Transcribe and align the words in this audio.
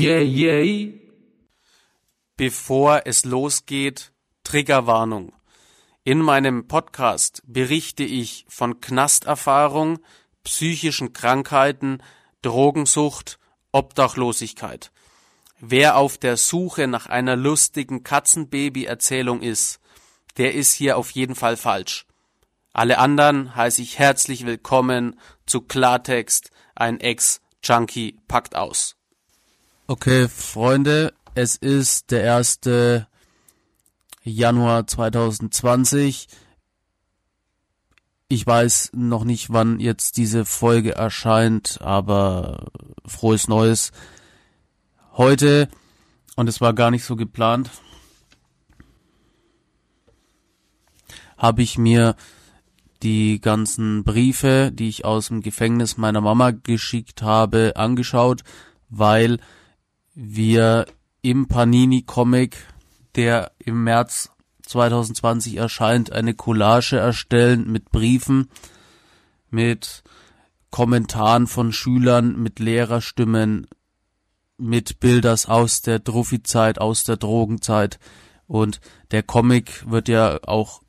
Yeah, 0.00 0.20
yeah. 0.20 0.92
Bevor 2.36 3.02
es 3.06 3.24
losgeht, 3.24 4.12
Triggerwarnung. 4.44 5.32
In 6.04 6.20
meinem 6.20 6.68
Podcast 6.68 7.42
berichte 7.46 8.04
ich 8.04 8.44
von 8.48 8.80
Knasterfahrung, 8.80 9.98
psychischen 10.44 11.12
Krankheiten, 11.12 12.00
Drogensucht, 12.42 13.40
Obdachlosigkeit. 13.72 14.92
Wer 15.58 15.96
auf 15.96 16.16
der 16.16 16.36
Suche 16.36 16.86
nach 16.86 17.06
einer 17.06 17.34
lustigen 17.34 18.04
Katzenbaby-Erzählung 18.04 19.42
ist, 19.42 19.80
der 20.36 20.54
ist 20.54 20.74
hier 20.74 20.96
auf 20.96 21.10
jeden 21.10 21.34
Fall 21.34 21.56
falsch. 21.56 22.06
Alle 22.72 22.98
anderen 22.98 23.56
heiße 23.56 23.82
ich 23.82 23.98
herzlich 23.98 24.46
willkommen 24.46 25.18
zu 25.44 25.62
Klartext, 25.62 26.52
ein 26.76 27.00
Ex-Junkie 27.00 28.20
packt 28.28 28.54
aus. 28.54 28.97
Okay, 29.90 30.28
Freunde, 30.28 31.14
es 31.34 31.56
ist 31.56 32.10
der 32.10 32.36
1. 32.36 32.60
Januar 34.22 34.86
2020. 34.86 36.28
Ich 38.28 38.46
weiß 38.46 38.90
noch 38.92 39.24
nicht, 39.24 39.50
wann 39.50 39.80
jetzt 39.80 40.18
diese 40.18 40.44
Folge 40.44 40.94
erscheint, 40.94 41.80
aber 41.80 42.66
frohes 43.06 43.48
Neues. 43.48 43.92
Heute, 45.14 45.70
und 46.36 46.50
es 46.50 46.60
war 46.60 46.74
gar 46.74 46.90
nicht 46.90 47.04
so 47.04 47.16
geplant, 47.16 47.70
habe 51.38 51.62
ich 51.62 51.78
mir 51.78 52.14
die 53.02 53.40
ganzen 53.40 54.04
Briefe, 54.04 54.70
die 54.70 54.90
ich 54.90 55.06
aus 55.06 55.28
dem 55.28 55.40
Gefängnis 55.40 55.96
meiner 55.96 56.20
Mama 56.20 56.50
geschickt 56.50 57.22
habe, 57.22 57.72
angeschaut, 57.76 58.44
weil 58.90 59.40
wir 60.20 60.86
im 61.22 61.46
Panini-Comic, 61.46 62.56
der 63.14 63.52
im 63.60 63.84
März 63.84 64.32
2020 64.62 65.56
erscheint, 65.56 66.10
eine 66.10 66.34
Collage 66.34 66.96
erstellen 66.96 67.70
mit 67.70 67.92
Briefen, 67.92 68.50
mit 69.48 70.02
Kommentaren 70.70 71.46
von 71.46 71.72
Schülern, 71.72 72.36
mit 72.36 72.58
Lehrerstimmen, 72.58 73.68
mit 74.56 74.98
Bilders 74.98 75.46
aus 75.46 75.82
der 75.82 76.00
Druffi-Zeit, 76.00 76.80
aus 76.80 77.04
der 77.04 77.16
Drogenzeit. 77.16 78.00
Und 78.48 78.80
der 79.12 79.22
Comic 79.22 79.88
wird 79.88 80.08
ja 80.08 80.40
auch 80.42 80.82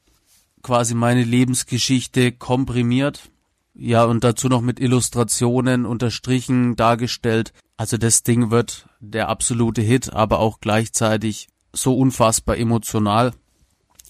quasi 0.64 0.96
meine 0.96 1.24
Lebensgeschichte 1.24 2.32
komprimiert. 2.32 3.30
Ja, 3.76 4.06
und 4.06 4.24
dazu 4.24 4.50
noch 4.50 4.62
mit 4.62 4.80
Illustrationen 4.80 5.86
unterstrichen 5.86 6.76
dargestellt. 6.76 7.54
Also 7.78 7.98
das 7.98 8.24
Ding 8.24 8.50
wird 8.50 8.89
der 9.00 9.30
absolute 9.30 9.82
Hit, 9.82 10.14
aber 10.14 10.40
auch 10.40 10.60
gleichzeitig 10.60 11.48
so 11.74 11.98
unfassbar 11.98 12.58
emotional. 12.58 13.34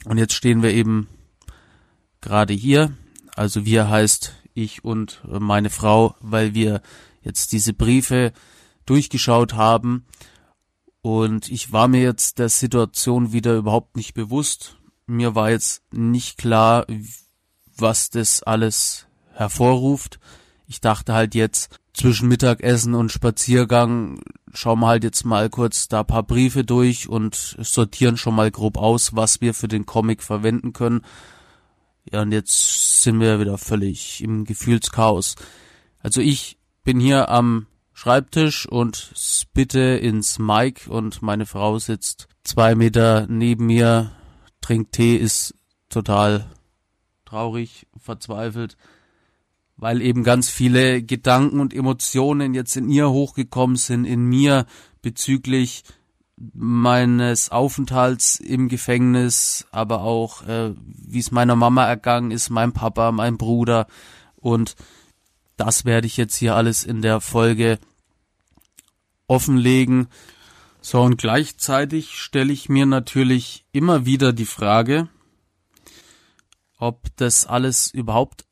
Und 0.05 0.17
jetzt 0.17 0.33
stehen 0.33 0.63
wir 0.63 0.73
eben 0.73 1.07
gerade 2.21 2.53
hier. 2.53 2.93
Also 3.35 3.65
wir 3.65 3.89
heißt 3.89 4.33
ich 4.53 4.83
und 4.83 5.21
meine 5.25 5.69
Frau, 5.69 6.15
weil 6.21 6.53
wir 6.53 6.81
jetzt 7.21 7.51
diese 7.51 7.73
Briefe 7.73 8.33
durchgeschaut 8.85 9.53
haben. 9.53 10.05
Und 11.01 11.49
ich 11.49 11.71
war 11.71 11.87
mir 11.87 12.01
jetzt 12.01 12.39
der 12.39 12.49
Situation 12.49 13.31
wieder 13.31 13.55
überhaupt 13.55 13.95
nicht 13.95 14.13
bewusst. 14.13 14.77
Mir 15.05 15.35
war 15.35 15.49
jetzt 15.49 15.81
nicht 15.93 16.37
klar, 16.37 16.85
was 17.77 18.09
das 18.09 18.43
alles 18.43 19.07
hervorruft. 19.33 20.19
Ich 20.69 20.81
dachte 20.81 21.15
halt 21.15 21.33
jetzt 21.33 21.79
zwischen 21.93 22.29
Mittagessen 22.29 22.93
und 22.93 23.11
Spaziergang 23.11 24.21
schauen 24.53 24.79
wir 24.81 24.87
halt 24.87 25.03
jetzt 25.03 25.25
mal 25.25 25.49
kurz 25.49 25.87
da 25.87 26.03
paar 26.03 26.21
Briefe 26.21 26.63
durch 26.63 27.09
und 27.09 27.57
sortieren 27.59 28.17
schon 28.17 28.35
mal 28.35 28.51
grob 28.51 28.77
aus, 28.77 29.15
was 29.15 29.41
wir 29.41 29.55
für 29.55 29.67
den 29.67 29.87
Comic 29.87 30.21
verwenden 30.21 30.71
können. 30.71 31.01
Ja, 32.11 32.21
und 32.21 32.31
jetzt 32.31 33.01
sind 33.01 33.19
wir 33.19 33.39
wieder 33.39 33.57
völlig 33.57 34.23
im 34.23 34.45
Gefühlschaos. 34.45 35.35
Also 36.03 36.21
ich 36.21 36.59
bin 36.83 36.99
hier 36.99 37.29
am 37.29 37.65
Schreibtisch 37.91 38.67
und 38.67 39.11
spitte 39.17 39.79
ins 39.79 40.37
Mic 40.37 40.87
und 40.87 41.23
meine 41.23 41.47
Frau 41.47 41.79
sitzt 41.79 42.27
zwei 42.43 42.75
Meter 42.75 43.25
neben 43.27 43.65
mir, 43.65 44.11
trinkt 44.61 44.91
Tee, 44.91 45.15
ist 45.15 45.55
total 45.89 46.45
traurig, 47.25 47.87
verzweifelt 47.97 48.77
weil 49.79 50.01
eben 50.01 50.23
ganz 50.23 50.49
viele 50.49 51.01
Gedanken 51.01 51.59
und 51.59 51.73
Emotionen 51.73 52.53
jetzt 52.53 52.75
in 52.75 52.89
ihr 52.89 53.09
hochgekommen 53.09 53.77
sind, 53.77 54.05
in 54.05 54.25
mir 54.25 54.65
bezüglich 55.01 55.83
meines 56.35 57.49
Aufenthalts 57.49 58.39
im 58.39 58.67
Gefängnis, 58.69 59.67
aber 59.71 60.01
auch 60.01 60.43
äh, 60.47 60.73
wie 60.75 61.19
es 61.19 61.31
meiner 61.31 61.55
Mama 61.55 61.85
ergangen 61.85 62.31
ist, 62.31 62.49
mein 62.49 62.73
Papa, 62.73 63.11
mein 63.11 63.37
Bruder 63.37 63.87
und 64.35 64.75
das 65.57 65.83
werde 65.83 66.07
ich 66.07 66.17
jetzt 66.17 66.35
hier 66.35 66.55
alles 66.55 66.83
in 66.83 67.01
der 67.01 67.19
Folge 67.19 67.79
offenlegen. 69.27 70.07
So 70.81 71.01
und 71.01 71.17
gleichzeitig 71.17 72.17
stelle 72.17 72.53
ich 72.53 72.69
mir 72.69 72.85
natürlich 72.85 73.65
immer 73.73 74.05
wieder 74.05 74.31
die 74.31 74.45
Frage, 74.45 75.09
ob 76.77 77.07
das 77.17 77.45
alles 77.45 77.91
überhaupt 77.91 78.45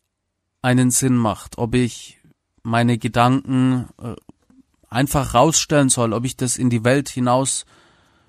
einen 0.67 0.91
Sinn 0.91 1.15
macht, 1.15 1.57
ob 1.57 1.75
ich 1.75 2.19
meine 2.61 2.97
Gedanken 2.97 3.87
äh, 4.03 4.15
einfach 4.89 5.33
rausstellen 5.33 5.87
soll, 5.87 6.11
ob 6.11 6.25
ich 6.25 6.35
das 6.35 6.57
in 6.57 6.69
die 6.69 6.83
Welt 6.83 7.07
hinaus 7.07 7.65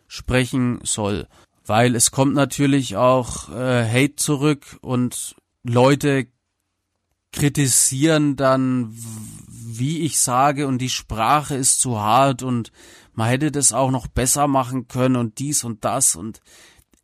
sprechen 0.07 0.79
soll, 0.85 1.27
weil 1.67 1.97
es 1.97 2.13
kommt 2.13 2.35
natürlich 2.35 2.97
auch 2.97 3.49
äh, 3.49 3.85
Hate 3.85 4.15
zurück 4.15 4.79
und 4.83 5.35
Leute 5.65 6.29
kritisieren 7.33 8.37
dann, 8.37 8.95
wie 9.49 10.03
ich 10.03 10.21
sage 10.21 10.69
und 10.69 10.79
die 10.79 10.91
Sprache 10.91 11.57
ist 11.57 11.81
zu 11.81 11.99
hart 11.99 12.45
und 12.45 12.71
man 13.15 13.29
hätte 13.31 13.51
das 13.51 13.73
auch 13.73 13.91
noch 13.91 14.07
besser 14.07 14.47
machen 14.47 14.87
können 14.87 15.17
und 15.17 15.41
dies 15.41 15.65
und 15.65 15.85
das 15.85 16.15
und 16.15 16.41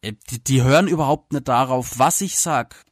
äh, 0.00 0.12
die, 0.30 0.44
die 0.44 0.62
hören 0.62 0.86
überhaupt 0.86 1.32
nicht 1.32 1.48
darauf, 1.48 1.98
was 1.98 2.20
ich 2.20 2.38
sag. 2.38 2.84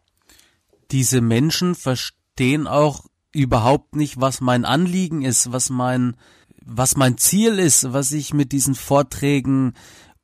Diese 0.90 1.20
Menschen 1.20 1.76
verstehen 1.76 2.21
verstehen 2.32 2.66
auch 2.66 3.04
überhaupt 3.32 3.94
nicht, 3.94 4.20
was 4.20 4.40
mein 4.40 4.64
Anliegen 4.64 5.22
ist, 5.22 5.52
was 5.52 5.68
mein, 5.70 6.16
was 6.64 6.96
mein 6.96 7.18
Ziel 7.18 7.58
ist, 7.58 7.92
was 7.92 8.12
ich 8.12 8.32
mit 8.32 8.52
diesen 8.52 8.74
Vorträgen 8.74 9.74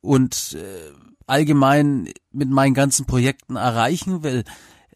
und 0.01 0.57
äh, 0.59 0.91
allgemein 1.27 2.09
mit 2.31 2.49
meinen 2.49 2.73
ganzen 2.73 3.05
Projekten 3.05 3.55
erreichen 3.55 4.23
will. 4.23 4.43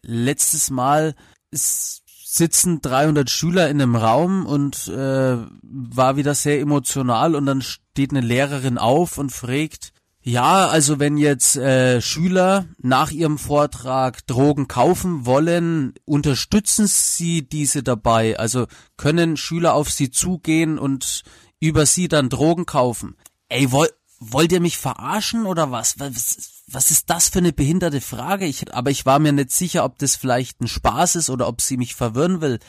Letztes 0.02 0.70
Mal 0.70 1.14
ist, 1.50 2.02
sitzen 2.06 2.80
300 2.80 3.30
Schüler 3.30 3.70
in 3.70 3.80
einem 3.80 3.94
Raum 3.94 4.44
und 4.44 4.88
äh, 4.88 5.36
war 5.62 6.16
wieder 6.16 6.34
sehr 6.34 6.60
emotional 6.60 7.36
und 7.36 7.46
dann 7.46 7.62
steht 7.62 8.10
eine 8.10 8.26
Lehrerin 8.26 8.76
auf 8.76 9.18
und 9.18 9.30
fragt, 9.30 9.92
ja, 10.26 10.68
also 10.68 10.98
wenn 10.98 11.18
jetzt 11.18 11.56
äh, 11.56 12.00
Schüler 12.00 12.64
nach 12.78 13.10
ihrem 13.10 13.36
Vortrag 13.36 14.26
Drogen 14.26 14.68
kaufen 14.68 15.26
wollen, 15.26 15.92
unterstützen 16.06 16.86
Sie 16.86 17.46
diese 17.46 17.82
dabei? 17.82 18.38
Also 18.38 18.66
können 18.96 19.36
Schüler 19.36 19.74
auf 19.74 19.90
Sie 19.90 20.10
zugehen 20.10 20.78
und 20.78 21.24
über 21.60 21.84
Sie 21.84 22.08
dann 22.08 22.30
Drogen 22.30 22.64
kaufen? 22.64 23.18
Ey, 23.50 23.70
woll, 23.70 23.90
wollt 24.18 24.50
ihr 24.52 24.60
mich 24.60 24.78
verarschen 24.78 25.44
oder 25.44 25.70
was? 25.70 25.98
was? 25.98 26.38
Was 26.68 26.90
ist 26.90 27.10
das 27.10 27.28
für 27.28 27.40
eine 27.40 27.52
behinderte 27.52 28.00
Frage? 28.00 28.46
Ich, 28.46 28.72
aber 28.72 28.90
ich 28.90 29.04
war 29.04 29.18
mir 29.18 29.32
nicht 29.32 29.50
sicher, 29.50 29.84
ob 29.84 29.98
das 29.98 30.16
vielleicht 30.16 30.58
ein 30.62 30.68
Spaß 30.68 31.16
ist 31.16 31.28
oder 31.28 31.46
ob 31.48 31.60
sie 31.60 31.76
mich 31.76 31.94
verwirren 31.94 32.40
will. 32.40 32.60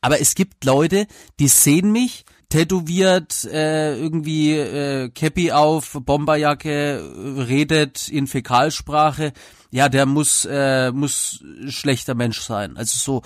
Aber 0.00 0.20
es 0.20 0.36
gibt 0.36 0.64
Leute, 0.64 1.08
die 1.40 1.48
sehen 1.48 1.90
mich 1.90 2.24
tätowiert, 2.54 3.44
äh, 3.46 3.98
irgendwie 3.98 4.52
äh, 4.52 5.08
Cappy 5.08 5.50
auf, 5.50 5.98
Bomberjacke, 6.00 7.02
redet 7.48 8.08
in 8.08 8.28
Fäkalsprache, 8.28 9.32
ja, 9.72 9.88
der 9.88 10.06
muss 10.06 10.46
äh, 10.48 10.92
muss 10.92 11.44
schlechter 11.66 12.14
Mensch 12.14 12.40
sein. 12.42 12.76
Also 12.76 12.96
so, 12.96 13.22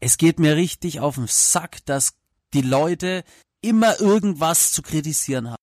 es 0.00 0.16
geht 0.16 0.40
mir 0.40 0.56
richtig 0.56 0.98
auf 0.98 1.14
den 1.14 1.28
Sack, 1.28 1.86
dass 1.86 2.14
die 2.52 2.62
Leute 2.62 3.22
immer 3.60 4.00
irgendwas 4.00 4.72
zu 4.72 4.82
kritisieren 4.82 5.50
haben. 5.50 5.62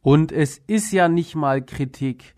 Und 0.00 0.30
es 0.30 0.58
ist 0.68 0.92
ja 0.92 1.08
nicht 1.08 1.34
mal 1.34 1.60
Kritik. 1.66 2.36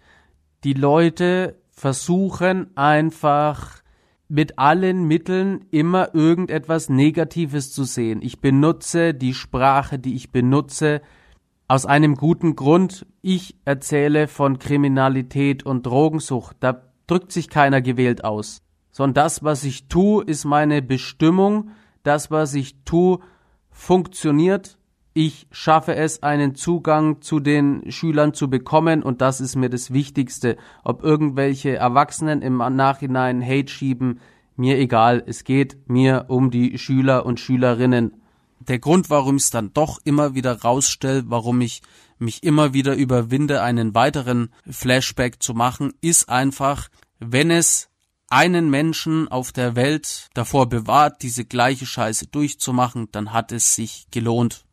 Die 0.62 0.74
Leute 0.74 1.56
versuchen 1.70 2.76
einfach 2.76 3.80
mit 4.28 4.58
allen 4.58 5.04
Mitteln 5.04 5.64
immer 5.70 6.14
irgendetwas 6.14 6.90
Negatives 6.90 7.72
zu 7.72 7.84
sehen. 7.84 8.20
Ich 8.22 8.40
benutze 8.40 9.14
die 9.14 9.32
Sprache, 9.32 9.98
die 9.98 10.14
ich 10.14 10.32
benutze, 10.32 11.00
aus 11.66 11.86
einem 11.86 12.14
guten 12.14 12.56
Grund. 12.56 13.06
Ich 13.22 13.56
erzähle 13.64 14.28
von 14.28 14.58
Kriminalität 14.58 15.64
und 15.64 15.86
Drogensucht. 15.86 16.56
Da 16.60 16.82
drückt 17.06 17.32
sich 17.32 17.48
keiner 17.48 17.80
gewählt 17.80 18.22
aus. 18.24 18.60
Sondern 18.90 19.14
das, 19.14 19.42
was 19.42 19.64
ich 19.64 19.88
tue, 19.88 20.22
ist 20.24 20.44
meine 20.44 20.82
Bestimmung. 20.82 21.70
Das, 22.02 22.30
was 22.30 22.52
ich 22.52 22.84
tue, 22.84 23.20
funktioniert 23.70 24.79
ich 25.12 25.46
schaffe 25.50 25.96
es, 25.96 26.22
einen 26.22 26.54
Zugang 26.54 27.20
zu 27.20 27.40
den 27.40 27.90
Schülern 27.90 28.32
zu 28.32 28.48
bekommen 28.48 29.02
und 29.02 29.20
das 29.20 29.40
ist 29.40 29.56
mir 29.56 29.68
das 29.68 29.92
Wichtigste. 29.92 30.56
Ob 30.84 31.02
irgendwelche 31.02 31.76
Erwachsenen 31.76 32.42
im 32.42 32.58
Nachhinein 32.58 33.44
Hate 33.44 33.70
schieben, 33.70 34.20
mir 34.56 34.78
egal. 34.78 35.22
Es 35.26 35.44
geht 35.44 35.88
mir 35.88 36.26
um 36.28 36.50
die 36.50 36.78
Schüler 36.78 37.26
und 37.26 37.40
Schülerinnen. 37.40 38.22
Der 38.60 38.78
Grund, 38.78 39.10
warum 39.10 39.36
ich 39.36 39.44
es 39.44 39.50
dann 39.50 39.72
doch 39.72 39.98
immer 40.04 40.34
wieder 40.34 40.60
rausstelle, 40.60 41.24
warum 41.26 41.60
ich 41.60 41.82
mich 42.18 42.42
immer 42.42 42.74
wieder 42.74 42.94
überwinde, 42.94 43.62
einen 43.62 43.94
weiteren 43.94 44.50
Flashback 44.68 45.42
zu 45.42 45.54
machen, 45.54 45.94
ist 46.02 46.28
einfach, 46.28 46.88
wenn 47.18 47.50
es 47.50 47.88
einen 48.28 48.70
Menschen 48.70 49.28
auf 49.28 49.50
der 49.50 49.74
Welt 49.74 50.28
davor 50.34 50.68
bewahrt, 50.68 51.22
diese 51.22 51.44
gleiche 51.44 51.86
Scheiße 51.86 52.28
durchzumachen, 52.28 53.08
dann 53.10 53.32
hat 53.32 53.50
es 53.50 53.74
sich 53.74 54.06
gelohnt. 54.10 54.64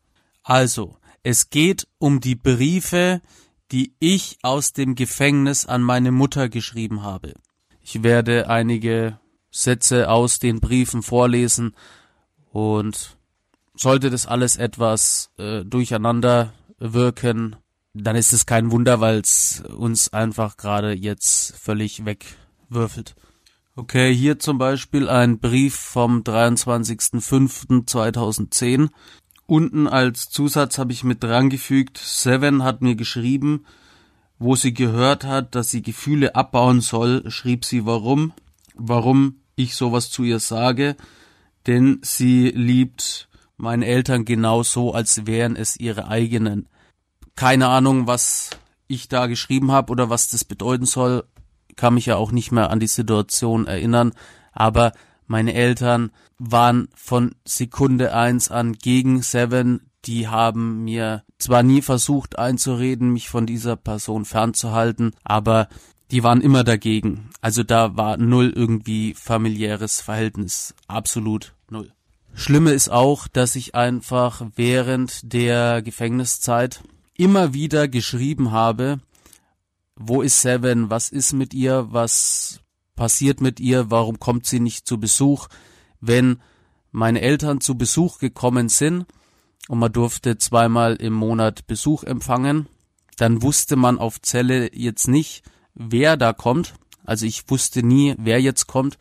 Also, 0.48 0.98
es 1.24 1.50
geht 1.50 1.88
um 1.98 2.22
die 2.22 2.36
Briefe, 2.36 3.22
die 3.74 3.94
ich 4.00 4.38
aus 4.44 4.72
dem 4.72 4.96
Gefängnis 4.96 5.66
an 5.66 5.82
meine 5.82 6.14
Mutter 6.14 6.48
geschrieben 6.48 7.04
habe. 7.04 7.34
Ich 7.82 8.02
werde 8.02 8.50
einige 8.50 9.20
Sätze 9.52 10.10
aus 10.10 10.40
den 10.40 10.62
Briefen 10.62 11.04
vorlesen 11.04 11.76
und 12.54 13.18
sollte 13.76 14.10
das 14.10 14.26
alles 14.26 14.56
etwas 14.56 15.32
äh, 15.38 15.66
durcheinander 15.66 16.54
wirken, 16.80 17.58
dann 17.94 18.16
ist 18.16 18.32
es 18.32 18.46
kein 18.46 18.72
Wunder, 18.72 19.02
weil 19.02 19.20
es 19.20 19.62
uns 19.76 20.14
einfach 20.14 20.56
gerade 20.56 20.94
jetzt 20.94 21.58
völlig 21.58 22.06
wegwürfelt. 22.06 23.18
Okay, 23.76 24.16
hier 24.16 24.40
zum 24.40 24.58
Beispiel 24.58 25.10
ein 25.10 25.40
Brief 25.40 25.76
vom 25.76 26.22
23.05.2010. 26.22 28.92
Unten 29.48 29.88
als 29.88 30.30
Zusatz 30.30 30.78
habe 30.78 30.92
ich 30.92 31.06
mit 31.06 31.24
drangefügt, 31.24 31.98
Seven 31.98 32.64
hat 32.64 32.82
mir 32.82 32.96
geschrieben, 32.96 33.66
wo 34.40 34.56
sie 34.58 34.74
gehört 34.74 35.24
hat, 35.24 35.56
dass 35.56 35.72
sie 35.72 35.82
Gefühle 35.82 36.36
abbauen 36.36 36.82
soll, 36.82 37.24
schrieb 37.32 37.64
sie 37.64 37.86
warum, 37.86 38.34
warum 38.76 39.38
ich 39.56 39.76
sowas 39.76 40.12
zu 40.12 40.24
ihr 40.24 40.40
sage, 40.40 40.98
denn 41.66 42.00
sie 42.04 42.50
liebt 42.50 43.30
meine 43.56 43.86
Eltern 43.86 44.26
genauso, 44.26 44.94
als 44.94 45.26
wären 45.26 45.56
es 45.56 45.78
ihre 45.78 46.10
eigenen. 46.10 46.68
Keine 47.36 47.70
Ahnung, 47.70 48.06
was 48.06 48.50
ich 48.88 49.08
da 49.08 49.28
geschrieben 49.28 49.72
habe 49.72 49.92
oder 49.92 50.10
was 50.10 50.28
das 50.28 50.44
bedeuten 50.44 50.86
soll, 50.86 51.24
kann 51.78 51.94
mich 51.94 52.06
ja 52.06 52.18
auch 52.18 52.34
nicht 52.34 52.52
mehr 52.52 52.70
an 52.70 52.82
die 52.82 52.88
Situation 52.88 53.66
erinnern, 53.66 54.12
aber 54.52 54.92
meine 55.28 55.54
Eltern 55.54 56.12
waren 56.40 56.88
von 56.96 57.36
Sekunde 57.46 58.14
eins 58.14 58.50
an 58.50 58.74
gegen 58.74 59.22
Seven. 59.22 59.82
Die 60.06 60.28
haben 60.28 60.84
mir 60.84 61.24
zwar 61.38 61.64
nie 61.64 61.82
versucht 61.82 62.40
einzureden, 62.40 63.12
mich 63.12 63.30
von 63.30 63.46
dieser 63.46 63.76
Person 63.76 64.26
fernzuhalten, 64.26 65.12
aber 65.24 65.68
die 66.12 66.24
waren 66.24 66.42
immer 66.42 66.64
dagegen. 66.64 67.30
Also 67.42 67.64
da 67.64 67.98
war 67.98 68.18
null 68.18 68.54
irgendwie 68.56 69.14
familiäres 69.14 70.00
Verhältnis. 70.00 70.74
Absolut 70.88 71.54
null. 71.70 71.92
Schlimme 72.34 72.72
ist 72.72 72.90
auch, 72.90 73.28
dass 73.28 73.56
ich 73.56 73.76
einfach 73.76 74.42
während 74.56 75.34
der 75.34 75.82
Gefängniszeit 75.82 76.84
immer 77.18 77.54
wieder 77.54 77.88
geschrieben 77.88 78.52
habe, 78.52 79.00
wo 79.96 80.22
ist 80.22 80.42
Seven, 80.42 80.90
was 80.90 81.10
ist 81.10 81.34
mit 81.34 81.54
ihr, 81.54 81.88
was 81.90 82.62
passiert 82.98 83.40
mit 83.40 83.62
ihr, 83.62 83.90
warum 83.90 84.20
kommt 84.20 84.46
sie 84.46 84.60
nicht 84.60 84.86
zu 84.86 85.00
Besuch, 85.00 85.48
wenn 86.02 86.42
meine 86.92 87.22
Eltern 87.22 87.62
zu 87.62 87.78
Besuch 87.78 88.20
gekommen 88.20 88.68
sind 88.68 89.06
und 89.70 89.80
man 89.80 89.94
durfte 89.94 90.38
zweimal 90.38 90.96
im 90.96 91.14
Monat 91.14 91.68
Besuch 91.68 92.04
empfangen, 92.04 92.68
dann 93.16 93.42
wusste 93.42 93.78
man 93.78 94.00
auf 94.00 94.22
Zelle 94.22 94.76
jetzt 94.76 95.08
nicht, 95.08 95.44
wer 95.74 96.18
da 96.18 96.34
kommt. 96.34 96.74
Also 97.06 97.26
ich 97.26 97.50
wusste 97.50 97.84
nie, 97.84 98.16
wer 98.18 98.42
jetzt 98.42 98.68
kommt. 98.68 98.98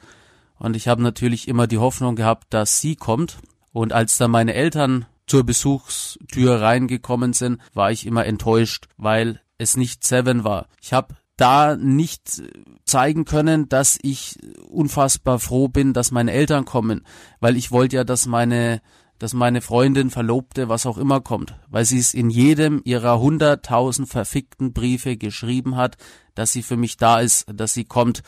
Und 0.58 0.76
ich 0.76 0.88
habe 0.88 1.02
natürlich 1.02 1.48
immer 1.48 1.66
die 1.66 1.78
Hoffnung 1.78 2.16
gehabt, 2.16 2.46
dass 2.54 2.80
sie 2.80 2.96
kommt. 2.96 3.38
Und 3.72 3.92
als 3.92 4.16
da 4.16 4.28
meine 4.28 4.54
Eltern 4.54 5.06
zur 5.26 5.44
Besuchstür 5.44 6.60
reingekommen 6.60 7.32
sind, 7.32 7.60
war 7.74 7.90
ich 7.90 8.06
immer 8.06 8.24
enttäuscht, 8.24 8.88
weil 8.96 9.40
es 9.58 9.76
nicht 9.76 10.04
Seven 10.04 10.44
war. 10.44 10.68
Ich 10.80 10.92
habe 10.92 11.16
da 11.36 11.76
nicht 11.76 12.42
zeigen 12.84 13.24
können, 13.24 13.68
dass 13.68 13.98
ich 14.00 14.38
unfassbar 14.68 15.38
froh 15.38 15.68
bin, 15.68 15.92
dass 15.92 16.10
meine 16.10 16.32
Eltern 16.32 16.64
kommen, 16.64 17.06
weil 17.40 17.56
ich 17.56 17.70
wollte 17.70 17.96
ja, 17.96 18.04
dass 18.04 18.26
meine 18.26 18.80
dass 19.18 19.32
meine 19.32 19.62
Freundin, 19.62 20.10
Verlobte, 20.10 20.68
was 20.68 20.84
auch 20.84 20.98
immer 20.98 21.20
kommt, 21.20 21.54
weil 21.68 21.84
sie 21.84 21.98
es 21.98 22.12
in 22.12 22.28
jedem 22.28 22.82
ihrer 22.84 23.18
hunderttausend 23.18 24.08
verfickten 24.08 24.72
Briefe 24.74 25.16
geschrieben 25.16 25.76
hat, 25.76 25.96
dass 26.34 26.52
sie 26.52 26.62
für 26.62 26.76
mich 26.76 26.98
da 26.98 27.20
ist, 27.20 27.46
dass 27.52 27.72
sie 27.72 27.84
kommt. 27.84 28.22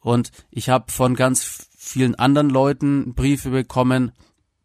Und 0.00 0.30
ich 0.50 0.70
habe 0.70 0.90
von 0.90 1.14
ganz 1.14 1.68
vielen 1.76 2.14
anderen 2.14 2.48
Leuten 2.48 3.14
Briefe 3.14 3.50
bekommen, 3.50 4.12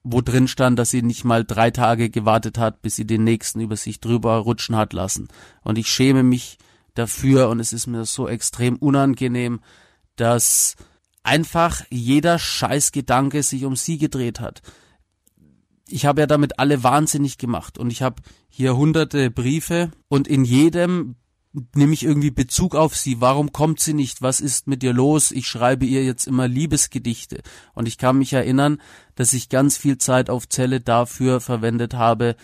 wo 0.04 0.22
drin 0.22 0.48
stand, 0.48 0.80
dass 0.80 0.92
sie 0.92 1.02
nicht 1.02 1.25
mal 1.25 1.44
drei 1.44 1.72
Tage 1.72 2.10
gewartet 2.10 2.57
hat, 2.57 2.81
bis 2.81 2.96
sie 2.96 3.06
den 3.06 3.24
nächsten 3.24 3.60
über 3.60 3.75
sich 3.75 4.00
drüber 4.00 4.38
rutschen 4.38 4.75
hat 4.75 4.94
lassen. 4.94 5.28
Und 5.63 5.78
ich 5.78 5.90
schäme 5.90 6.24
mich 6.24 6.60
dafür 6.95 7.50
und 7.50 7.59
es 7.59 7.74
ist 7.74 7.88
mir 7.88 8.06
so 8.06 8.27
extrem 8.27 8.77
unangenehm, 8.77 9.59
dass 10.15 10.75
einfach 11.23 11.81
jeder 11.90 12.40
Scheißgedanke 12.40 13.44
sich 13.44 13.66
um 13.66 13.75
sie 13.75 13.97
gedreht 13.97 14.40
hat. 14.40 14.61
Ich 15.87 16.06
habe 16.06 16.21
ja 16.21 16.28
damit 16.28 16.57
alle 16.57 16.83
wahnsinnig 16.83 17.37
gemacht 17.37 17.78
und 17.78 17.92
ich 17.92 18.02
habe 18.02 18.23
hier 18.49 18.75
hunderte 18.75 19.30
Briefe 19.30 19.92
und 20.07 20.28
in 20.28 20.45
jedem 20.45 21.16
nehme 21.73 21.94
ich 21.94 22.04
irgendwie 22.04 22.31
Bezug 22.31 22.75
auf 22.75 22.95
sie. 22.95 23.21
Warum 23.21 23.52
kommt 23.52 23.80
sie 23.80 23.94
nicht? 23.94 24.21
Was 24.21 24.42
ist 24.42 24.68
mit 24.68 24.83
ihr 24.83 24.94
los? 24.94 25.31
Ich 25.31 25.47
schreibe 25.47 25.85
ihr 25.85 26.04
jetzt 26.04 26.28
immer 26.28 26.47
Liebesgedichte. 26.47 27.42
Und 27.73 27.87
ich 27.87 27.97
kann 27.97 28.18
mich 28.18 28.33
erinnern, 28.33 28.81
dass 29.16 29.33
ich 29.33 29.49
ganz 29.49 29.78
viel 29.78 29.97
Zeit 29.97 30.30
auf 30.30 30.49
Zelle 30.49 30.81
dafür 30.81 31.40
verwendet 31.40 31.94
habe, 31.94 32.35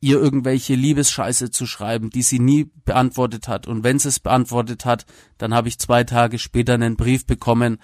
ihr 0.00 0.18
irgendwelche 0.18 0.74
Liebesscheiße 0.74 1.50
zu 1.50 1.66
schreiben, 1.66 2.10
die 2.10 2.22
sie 2.22 2.38
nie 2.38 2.70
beantwortet 2.84 3.48
hat. 3.48 3.66
Und 3.66 3.84
wenn 3.84 3.98
sie 3.98 4.08
es 4.08 4.18
beantwortet 4.18 4.84
hat, 4.84 5.04
dann 5.38 5.54
habe 5.54 5.68
ich 5.68 5.78
zwei 5.78 6.04
Tage 6.04 6.38
später 6.38 6.74
einen 6.74 6.96
Brief 6.96 7.26
bekommen 7.26 7.78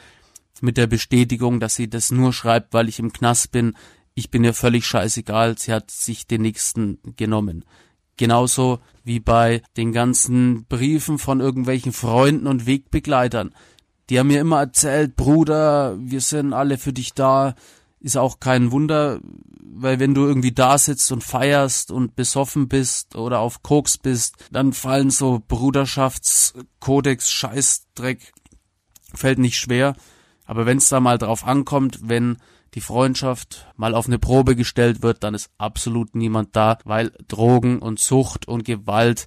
mit 0.63 0.79
der 0.79 0.87
Bestätigung, 0.87 1.61
dass 1.61 1.75
sie 1.75 1.89
das 1.89 2.11
nur 2.11 2.33
schreibt, 2.33 2.73
weil 2.73 2.89
ich 2.89 2.99
im 2.99 3.13
Knast 3.13 3.53
bin. 3.53 3.77
Ich 4.15 4.31
bin 4.31 4.45
ihr 4.45 4.55
völlig 4.55 4.87
scheißegal, 4.87 5.59
sie 5.59 5.73
hat 5.73 5.91
sich 5.91 6.27
den 6.27 6.43
nächsten 6.43 6.99
genommen. 7.17 7.67
Genauso 8.17 8.81
wie 9.05 9.21
bei 9.21 9.63
den 9.77 9.93
ganzen 9.93 10.65
Briefen 10.65 11.19
von 11.19 11.41
irgendwelchen 11.41 11.93
Freunden 11.93 12.47
und 12.47 12.67
Wegbegleitern. 12.67 13.55
Die 14.09 14.19
haben 14.19 14.29
mir 14.29 14.41
immer 14.41 14.61
erzählt, 14.61 15.17
Bruder, 15.17 15.99
wir 15.99 16.23
sind 16.23 16.55
alle 16.55 16.79
für 16.79 16.95
dich 16.95 17.13
da, 17.13 17.55
ist 18.01 18.17
auch 18.17 18.41
kein 18.41 18.73
Wunder, 18.73 19.21
weil 19.63 19.99
wenn 20.01 20.15
du 20.15 20.27
irgendwie 20.27 20.53
da 20.53 20.79
sitzt 20.79 21.11
und 21.13 21.25
feierst 21.25 21.91
und 21.91 22.17
besoffen 22.17 22.69
bist 22.69 23.17
oder 23.17 23.41
auf 23.41 23.63
Koks 23.63 23.99
bist, 23.99 24.37
dann 24.51 24.73
fallen 24.73 25.11
so 25.11 25.43
Bruderschaftskodex 25.47 27.31
Scheißdreck 27.31 28.33
fällt 29.15 29.39
nicht 29.39 29.59
schwer, 29.59 29.95
aber 30.45 30.67
wenn 30.67 30.79
es 30.79 30.89
da 30.89 31.01
mal 31.01 31.19
drauf 31.19 31.47
ankommt, 31.47 32.01
wenn 32.03 32.39
die 32.75 32.81
Freundschaft 32.81 33.67
mal 33.77 33.95
auf 33.95 34.07
eine 34.07 34.19
Probe 34.19 34.55
gestellt 34.55 35.03
wird, 35.03 35.25
dann 35.25 35.35
ist 35.35 35.51
absolut 35.59 36.15
niemand 36.15 36.55
da, 36.55 36.79
weil 36.85 37.13
Drogen 37.27 37.81
und 37.81 37.99
Sucht 37.99 38.47
und 38.47 38.65
Gewalt 38.65 39.27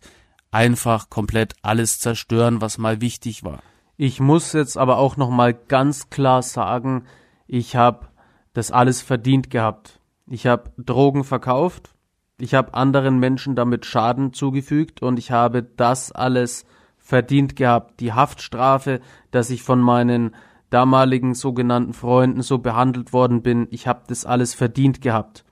einfach 0.51 1.09
komplett 1.09 1.55
alles 1.61 1.99
zerstören, 1.99 2.61
was 2.61 2.77
mal 2.77 3.01
wichtig 3.01 3.43
war. 3.43 3.61
Ich 3.97 4.19
muss 4.19 4.53
jetzt 4.53 4.77
aber 4.77 4.97
auch 4.97 5.17
noch 5.17 5.29
mal 5.29 5.53
ganz 5.53 6.09
klar 6.09 6.41
sagen, 6.41 7.05
ich 7.47 7.75
habe 7.75 8.07
das 8.53 8.71
alles 8.71 9.01
verdient 9.01 9.49
gehabt. 9.49 9.99
Ich 10.27 10.47
habe 10.47 10.71
Drogen 10.77 11.23
verkauft, 11.23 11.93
ich 12.39 12.53
habe 12.53 12.73
anderen 12.73 13.19
Menschen 13.19 13.55
damit 13.55 13.85
Schaden 13.85 14.31
zugefügt 14.33 15.01
und 15.01 15.19
ich 15.19 15.31
habe 15.31 15.63
das 15.63 16.11
alles 16.11 16.65
verdient 16.97 17.55
gehabt. 17.55 17.99
Die 17.99 18.13
Haftstrafe, 18.13 19.01
dass 19.31 19.49
ich 19.49 19.61
von 19.63 19.81
meinen 19.81 20.35
damaligen 20.69 21.33
sogenannten 21.33 21.93
Freunden 21.93 22.41
so 22.41 22.59
behandelt 22.59 23.11
worden 23.11 23.41
bin, 23.41 23.67
ich 23.71 23.87
habe 23.87 24.03
das 24.07 24.25
alles 24.25 24.53
verdient 24.53 25.01
gehabt. 25.01 25.43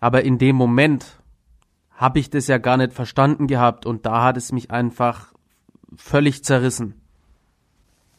Aber 0.00 0.24
in 0.24 0.38
dem 0.38 0.56
Moment 0.56 1.20
habe 1.92 2.18
ich 2.18 2.28
das 2.28 2.48
ja 2.48 2.58
gar 2.58 2.76
nicht 2.76 2.92
verstanden 2.92 3.46
gehabt 3.46 3.86
und 3.86 4.04
da 4.04 4.24
hat 4.24 4.36
es 4.36 4.52
mich 4.52 4.70
einfach 4.70 5.32
völlig 5.96 6.44
zerrissen. 6.44 7.00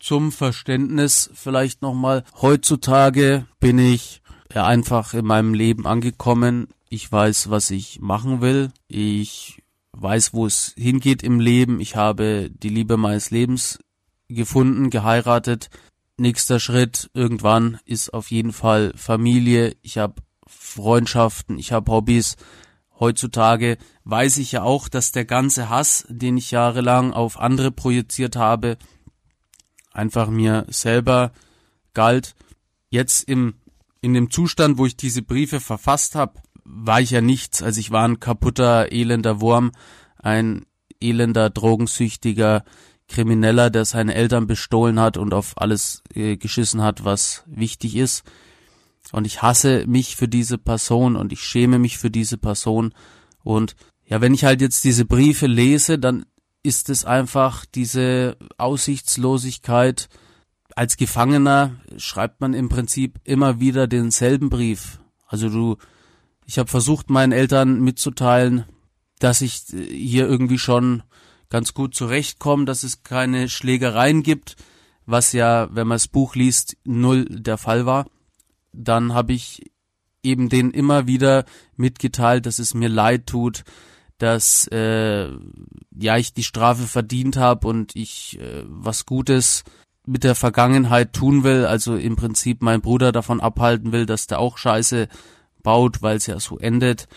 Zum 0.05 0.31
Verständnis 0.31 1.31
vielleicht 1.33 1.81
nochmal. 1.81 2.25
Heutzutage 2.39 3.47
bin 3.59 3.79
ich 3.79 4.21
einfach 4.53 5.15
in 5.15 5.25
meinem 5.25 5.55
Leben 5.55 5.87
angekommen. 5.87 6.67
Ich 6.89 7.11
weiß, 7.11 7.49
was 7.49 7.71
ich 7.71 8.01
machen 8.01 8.39
will. 8.39 8.69
Ich 8.87 9.63
weiß, 9.93 10.35
wo 10.35 10.45
es 10.45 10.75
hingeht 10.77 11.23
im 11.23 11.39
Leben. 11.39 11.79
Ich 11.79 11.95
habe 11.95 12.51
die 12.51 12.69
Liebe 12.69 12.97
meines 12.97 13.31
Lebens 13.31 13.79
gefunden, 14.27 14.91
geheiratet. 14.91 15.71
Nächster 16.17 16.59
Schritt 16.59 17.09
irgendwann 17.15 17.79
ist 17.83 18.13
auf 18.13 18.29
jeden 18.29 18.53
Fall 18.53 18.93
Familie. 18.95 19.75
Ich 19.81 19.97
habe 19.97 20.21
Freundschaften, 20.45 21.57
ich 21.57 21.71
habe 21.71 21.91
Hobbys. 21.91 22.35
Heutzutage 22.99 23.79
weiß 24.03 24.37
ich 24.37 24.51
ja 24.51 24.61
auch, 24.61 24.87
dass 24.87 25.11
der 25.11 25.25
ganze 25.25 25.69
Hass, 25.69 26.05
den 26.09 26.37
ich 26.37 26.51
jahrelang 26.51 27.11
auf 27.11 27.39
andere 27.39 27.71
projiziert 27.71 28.35
habe, 28.35 28.77
einfach 29.95 30.29
mir 30.29 30.65
selber 30.69 31.31
galt. 31.93 32.35
Jetzt 32.89 33.27
im 33.27 33.55
in 34.01 34.13
dem 34.13 34.29
Zustand, 34.29 34.77
wo 34.77 34.85
ich 34.85 34.95
diese 34.95 35.23
Briefe 35.23 35.59
verfasst 35.59 36.13
habe, 36.13 36.39
war 36.63 37.01
ich 37.01 37.09
ja 37.09 37.21
nichts. 37.21 37.63
Also 37.63 37.79
ich 37.79 37.89
war 37.89 38.07
ein 38.07 38.19
kaputter, 38.19 38.91
elender 38.91 39.41
Wurm, 39.41 39.71
ein 40.21 40.67
elender, 41.01 41.49
drogensüchtiger 41.49 42.63
Krimineller, 43.07 43.71
der 43.71 43.83
seine 43.83 44.13
Eltern 44.13 44.45
bestohlen 44.45 44.99
hat 44.99 45.17
und 45.17 45.33
auf 45.33 45.53
alles 45.57 46.03
äh, 46.13 46.37
geschissen 46.37 46.83
hat, 46.83 47.03
was 47.03 47.43
wichtig 47.47 47.95
ist. 47.95 48.23
Und 49.11 49.25
ich 49.25 49.41
hasse 49.41 49.85
mich 49.87 50.15
für 50.15 50.27
diese 50.27 50.59
Person 50.59 51.15
und 51.15 51.31
ich 51.31 51.41
schäme 51.41 51.79
mich 51.79 51.97
für 51.97 52.11
diese 52.11 52.37
Person. 52.37 52.93
Und 53.43 53.75
ja, 54.05 54.21
wenn 54.21 54.33
ich 54.33 54.43
halt 54.43 54.61
jetzt 54.61 54.83
diese 54.83 55.05
Briefe 55.05 55.47
lese, 55.47 55.97
dann 55.97 56.25
ist 56.65 56.89
es 56.89 57.05
einfach 57.05 57.65
diese 57.65 58.37
Aussichtslosigkeit. 58.57 60.09
Als 60.75 60.97
Gefangener 60.97 61.75
schreibt 61.97 62.41
man 62.41 62.53
im 62.53 62.69
Prinzip 62.69 63.19
immer 63.23 63.59
wieder 63.59 63.87
denselben 63.87 64.49
Brief. 64.49 64.99
Also 65.27 65.49
du, 65.49 65.77
ich 66.45 66.57
habe 66.57 66.69
versucht, 66.69 67.09
meinen 67.09 67.31
Eltern 67.31 67.81
mitzuteilen, 67.81 68.65
dass 69.19 69.41
ich 69.41 69.63
hier 69.69 70.27
irgendwie 70.27 70.57
schon 70.57 71.03
ganz 71.49 71.73
gut 71.73 71.93
zurechtkomme, 71.93 72.65
dass 72.65 72.83
es 72.83 73.03
keine 73.03 73.47
Schlägereien 73.47 74.23
gibt, 74.23 74.55
was 75.05 75.31
ja, 75.31 75.69
wenn 75.71 75.87
man 75.87 75.95
das 75.95 76.07
Buch 76.07 76.35
liest, 76.35 76.77
null 76.83 77.25
der 77.25 77.59
Fall 77.59 77.85
war. 77.85 78.07
Dann 78.73 79.13
habe 79.13 79.33
ich 79.33 79.71
eben 80.23 80.49
denen 80.49 80.71
immer 80.71 81.05
wieder 81.05 81.45
mitgeteilt, 81.75 82.47
dass 82.47 82.57
es 82.57 82.73
mir 82.73 82.89
leid 82.89 83.27
tut, 83.27 83.63
dass 84.17 84.67
äh, 84.67 85.29
ja 85.97 86.17
ich 86.17 86.33
die 86.33 86.43
Strafe 86.43 86.87
verdient 86.87 87.37
habe 87.37 87.67
und 87.67 87.95
ich 87.95 88.39
äh, 88.39 88.63
was 88.67 89.05
Gutes 89.05 89.63
mit 90.05 90.23
der 90.23 90.35
Vergangenheit 90.35 91.13
tun 91.13 91.43
will, 91.43 91.65
also 91.65 91.95
im 91.95 92.15
Prinzip 92.15 92.61
mein 92.61 92.81
Bruder 92.81 93.11
davon 93.11 93.41
abhalten 93.41 93.91
will, 93.91 94.05
dass 94.05 94.27
der 94.27 94.39
auch 94.39 94.57
Scheiße 94.57 95.07
baut, 95.63 96.01
weil 96.01 96.17
es 96.17 96.27
ja 96.27 96.39
so 96.39 96.57
endet. 96.59 97.07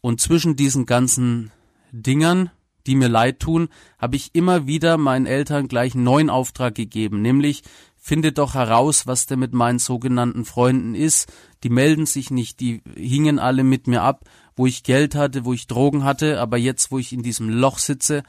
Und 0.00 0.20
zwischen 0.20 0.56
diesen 0.56 0.84
ganzen 0.84 1.52
Dingern, 1.92 2.50
die 2.86 2.96
mir 2.96 3.08
leid 3.08 3.40
tun, 3.40 3.68
habe 3.98 4.16
ich 4.16 4.34
immer 4.34 4.66
wieder 4.66 4.98
meinen 4.98 5.26
Eltern 5.26 5.68
gleich 5.68 5.94
einen 5.94 6.04
neuen 6.04 6.28
Auftrag 6.28 6.74
gegeben, 6.74 7.22
nämlich 7.22 7.62
finde 7.96 8.32
doch 8.32 8.52
heraus, 8.52 9.06
was 9.06 9.24
denn 9.26 9.38
mit 9.38 9.54
meinen 9.54 9.78
sogenannten 9.78 10.44
Freunden 10.44 10.94
ist. 10.94 11.32
Die 11.62 11.70
melden 11.70 12.04
sich 12.04 12.30
nicht, 12.30 12.60
die 12.60 12.82
hingen 12.94 13.38
alle 13.38 13.64
mit 13.64 13.86
mir 13.86 14.02
ab, 14.02 14.24
wo 14.56 14.66
ich 14.66 14.82
Geld 14.82 15.14
hatte, 15.14 15.44
wo 15.44 15.52
ich 15.52 15.66
Drogen 15.66 16.04
hatte, 16.04 16.40
aber 16.40 16.56
jetzt, 16.56 16.90
wo 16.90 16.98
ich 16.98 17.12
in 17.12 17.22
diesem 17.22 17.48
Loch 17.48 17.78
sitze, 17.78 18.22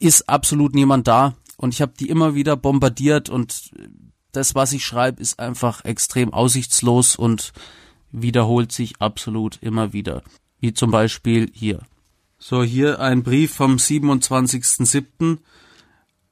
ist 0.00 0.28
absolut 0.28 0.74
niemand 0.74 1.08
da 1.08 1.34
und 1.56 1.74
ich 1.74 1.82
habe 1.82 1.92
die 1.98 2.08
immer 2.08 2.34
wieder 2.34 2.56
bombardiert 2.56 3.28
und 3.28 3.70
das, 4.32 4.54
was 4.54 4.72
ich 4.72 4.84
schreibe, 4.84 5.20
ist 5.20 5.38
einfach 5.38 5.84
extrem 5.84 6.32
aussichtslos 6.32 7.16
und 7.16 7.52
wiederholt 8.10 8.72
sich 8.72 8.94
absolut 8.98 9.58
immer 9.62 9.92
wieder. 9.92 10.22
Wie 10.60 10.72
zum 10.72 10.90
Beispiel 10.90 11.50
hier. 11.52 11.80
So, 12.38 12.62
hier 12.62 12.98
ein 13.00 13.22
Brief 13.22 13.52
vom 13.52 13.76
27.07. 13.76 15.38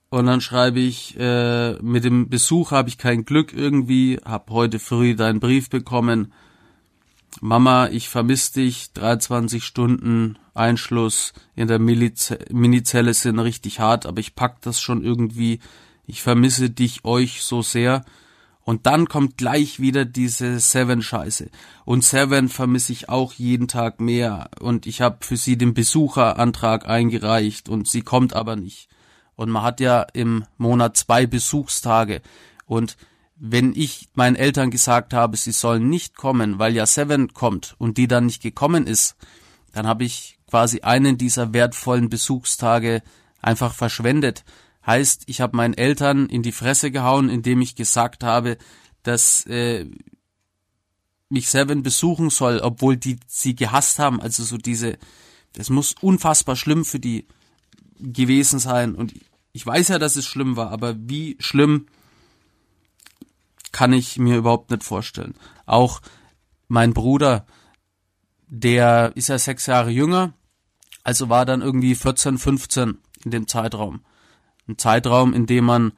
Und 0.09 0.26
dann 0.26 0.40
schreibe 0.40 0.80
ich, 0.80 1.16
äh, 1.19 1.75
mit 1.83 2.02
dem 2.02 2.28
Besuch 2.28 2.73
habe 2.73 2.88
ich 2.88 2.99
kein 2.99 3.25
Glück 3.25 3.52
irgendwie, 3.52 4.19
hab 4.25 4.50
heute 4.50 4.80
früh 4.80 5.14
deinen 5.14 5.38
Brief 5.38 5.71
bekommen. 5.71 6.33
Mama, 7.40 7.88
ich 7.88 8.09
vermisse 8.09 8.54
dich, 8.54 8.92
23 8.92 9.64
Stunden 9.64 10.38
Einschluss 10.54 11.32
in 11.54 11.68
der 11.68 11.78
Miliz 11.78 12.35
Minizelle 12.50 13.14
sind 13.14 13.38
richtig 13.38 13.80
hart, 13.80 14.04
aber 14.04 14.20
ich 14.20 14.35
pack 14.35 14.61
das 14.61 14.80
schon 14.80 15.02
irgendwie. 15.02 15.61
Ich 16.06 16.23
vermisse 16.23 16.68
dich, 16.68 17.04
euch 17.04 17.42
so 17.42 17.62
sehr. 17.62 18.04
Und 18.62 18.87
dann 18.87 19.09
kommt 19.09 19.38
gleich 19.38 19.80
wieder 19.80 20.04
diese 20.04 20.61
Seven-Scheiße. 20.61 21.50
Und 21.87 22.04
Seven 22.04 22.49
vermisse 22.49 22.92
ich 22.92 23.09
auch 23.09 23.32
jeden 23.32 23.68
Tag 23.68 24.00
mehr. 24.00 24.50
Und 24.61 24.87
ich 24.87 25.00
habe 25.00 25.18
für 25.20 25.37
sie 25.37 25.56
den 25.56 25.73
Besucherantrag 25.73 26.87
eingereicht 26.87 27.68
und 27.68 27.88
sie 27.88 28.02
kommt 28.02 28.35
aber 28.35 28.56
nicht. 28.56 28.88
Und 29.35 29.49
man 29.50 29.62
hat 29.62 29.80
ja 29.80 30.02
im 30.12 30.44
Monat 30.59 30.97
zwei 30.97 31.26
Besuchstage. 31.26 32.20
Und 32.66 32.99
wenn 33.42 33.75
ich 33.75 34.11
meinen 34.12 34.37
Eltern 34.37 34.70
gesagt 34.70 35.14
habe, 35.14 35.38
sie 35.38 35.52
sollen 35.52 35.88
nicht 35.88 36.14
kommen, 36.14 36.59
weil 36.59 36.75
ja 36.75 36.85
Seven 36.85 37.32
kommt 37.32 37.75
und 37.78 37.97
die 37.97 38.06
dann 38.06 38.26
nicht 38.26 38.42
gekommen 38.42 38.87
ist, 38.87 39.16
dann 39.73 39.87
habe 39.87 40.04
ich 40.04 40.38
quasi 40.47 40.82
einen 40.82 41.16
dieser 41.16 41.54
wertvollen 41.54 42.11
Besuchstage 42.11 43.02
einfach 43.40 43.73
verschwendet. 43.73 44.44
Heißt, 44.85 45.23
ich 45.26 45.40
habe 45.40 45.56
meinen 45.56 45.73
Eltern 45.73 46.26
in 46.26 46.42
die 46.42 46.52
Fresse 46.52 46.90
gehauen, 46.90 47.30
indem 47.30 47.62
ich 47.62 47.76
gesagt 47.76 48.25
habe, 48.25 48.59
dass 49.04 49.47
äh, 49.47 49.87
mich 51.30 51.49
Seven 51.49 51.82
besuchen 51.82 52.28
soll, 52.28 52.59
obwohl 52.59 52.99
die 52.99 53.18
sie 53.26 53.54
gehasst 53.54 53.99
haben. 53.99 54.20
Also 54.20 54.44
so 54.44 54.59
diese, 54.59 54.99
das 55.54 55.70
muss 55.70 55.94
unfassbar 56.02 56.56
schlimm 56.56 56.85
für 56.85 57.00
die 57.00 57.26
gewesen 57.99 58.59
sein. 58.59 58.94
Und 58.94 59.14
ich 59.52 59.64
weiß 59.64 59.88
ja, 59.88 59.99
dass 59.99 60.16
es 60.16 60.26
schlimm 60.26 60.56
war, 60.56 60.70
aber 60.73 60.94
wie 60.99 61.37
schlimm 61.40 61.87
kann 63.73 63.93
ich 63.93 64.19
mir 64.19 64.37
überhaupt 64.37 64.71
nicht 64.71 64.85
vorstellen. 64.85 65.35
Auch 65.67 66.00
mein 66.69 66.93
Bruder, 66.93 67.47
der 68.47 69.12
ist 69.15 69.29
ja 69.29 69.39
sechs 69.39 69.67
Jahre 69.67 69.91
jünger, 69.91 70.35
also 71.05 71.29
war 71.29 71.47
dann 71.47 71.62
irgendwie 71.62 71.95
14, 71.95 72.39
15 72.39 72.99
in 73.25 73.31
dem 73.31 73.47
Zeitraum. 73.47 74.03
Ein 74.69 74.79
Zeitraum, 74.79 75.33
in 75.33 75.47
dem 75.47 75.65
man 75.65 75.93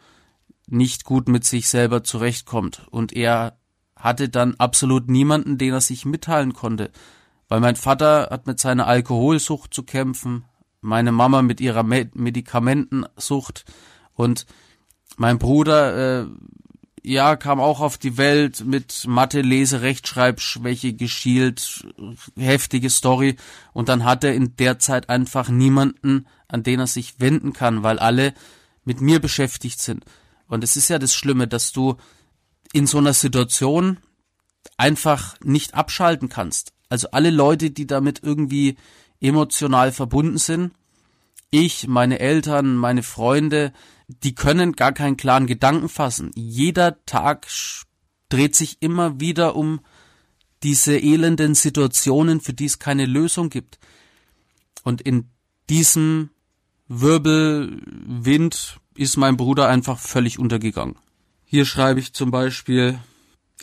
nicht 0.66 1.04
gut 1.04 1.28
mit 1.28 1.44
sich 1.44 1.68
selber 1.68 2.04
zurechtkommt. 2.04 2.86
Und 2.90 3.12
er 3.12 3.58
hatte 3.96 4.28
dann 4.28 4.54
absolut 4.56 5.08
niemanden, 5.08 5.58
den 5.58 5.72
er 5.74 5.80
sich 5.80 6.04
mitteilen 6.04 6.52
konnte. 6.54 6.90
Weil 7.48 7.60
mein 7.60 7.76
Vater 7.76 8.28
hat 8.30 8.46
mit 8.46 8.58
seiner 8.58 8.86
Alkoholsucht 8.86 9.74
zu 9.74 9.82
kämpfen, 9.82 10.44
meine 10.80 11.12
Mama 11.12 11.42
mit 11.42 11.60
ihrer 11.60 11.82
Medikamentensucht 11.82 13.64
und 14.14 14.46
mein 15.16 15.38
Bruder, 15.38 16.22
äh, 16.22 16.26
ja, 17.02 17.36
kam 17.36 17.60
auch 17.60 17.80
auf 17.80 17.98
die 17.98 18.16
Welt 18.16 18.64
mit 18.64 19.06
Mathe, 19.06 19.40
Lese, 19.40 19.82
Rechtschreibschwäche 19.82 20.92
geschielt, 20.92 21.84
heftige 22.36 22.90
Story 22.90 23.36
und 23.72 23.88
dann 23.88 24.04
hat 24.04 24.22
er 24.24 24.34
in 24.34 24.56
der 24.56 24.78
Zeit 24.78 25.08
einfach 25.08 25.48
niemanden, 25.48 26.26
an 26.48 26.62
den 26.62 26.80
er 26.80 26.86
sich 26.86 27.14
wenden 27.18 27.52
kann, 27.52 27.82
weil 27.82 27.98
alle 27.98 28.34
mit 28.84 29.00
mir 29.00 29.20
beschäftigt 29.20 29.80
sind. 29.80 30.04
Und 30.46 30.62
es 30.62 30.76
ist 30.76 30.88
ja 30.88 30.98
das 30.98 31.14
Schlimme, 31.14 31.48
dass 31.48 31.72
du 31.72 31.96
in 32.72 32.86
so 32.86 32.98
einer 32.98 33.14
Situation 33.14 33.98
einfach 34.76 35.36
nicht 35.42 35.74
abschalten 35.74 36.28
kannst. 36.28 36.72
Also 36.88 37.08
alle 37.10 37.30
Leute, 37.30 37.70
die 37.70 37.86
damit 37.86 38.20
irgendwie 38.22 38.76
emotional 39.20 39.92
verbunden 39.92 40.38
sind. 40.38 40.72
Ich, 41.50 41.86
meine 41.86 42.18
Eltern, 42.18 42.76
meine 42.76 43.02
Freunde, 43.02 43.72
die 44.22 44.34
können 44.34 44.72
gar 44.72 44.92
keinen 44.92 45.16
klaren 45.16 45.46
Gedanken 45.46 45.88
fassen. 45.88 46.30
Jeder 46.34 47.04
Tag 47.06 47.46
dreht 48.28 48.56
sich 48.56 48.78
immer 48.80 49.20
wieder 49.20 49.56
um 49.56 49.80
diese 50.62 50.96
elenden 50.98 51.54
Situationen, 51.54 52.40
für 52.40 52.52
die 52.52 52.66
es 52.66 52.78
keine 52.78 53.06
Lösung 53.06 53.50
gibt. 53.50 53.78
Und 54.84 55.00
in 55.00 55.28
diesem 55.68 56.30
Wirbelwind 56.88 58.78
ist 58.94 59.16
mein 59.16 59.36
Bruder 59.36 59.68
einfach 59.68 59.98
völlig 59.98 60.38
untergegangen. 60.38 60.96
Hier 61.44 61.64
schreibe 61.64 62.00
ich 62.00 62.12
zum 62.12 62.30
Beispiel, 62.30 62.98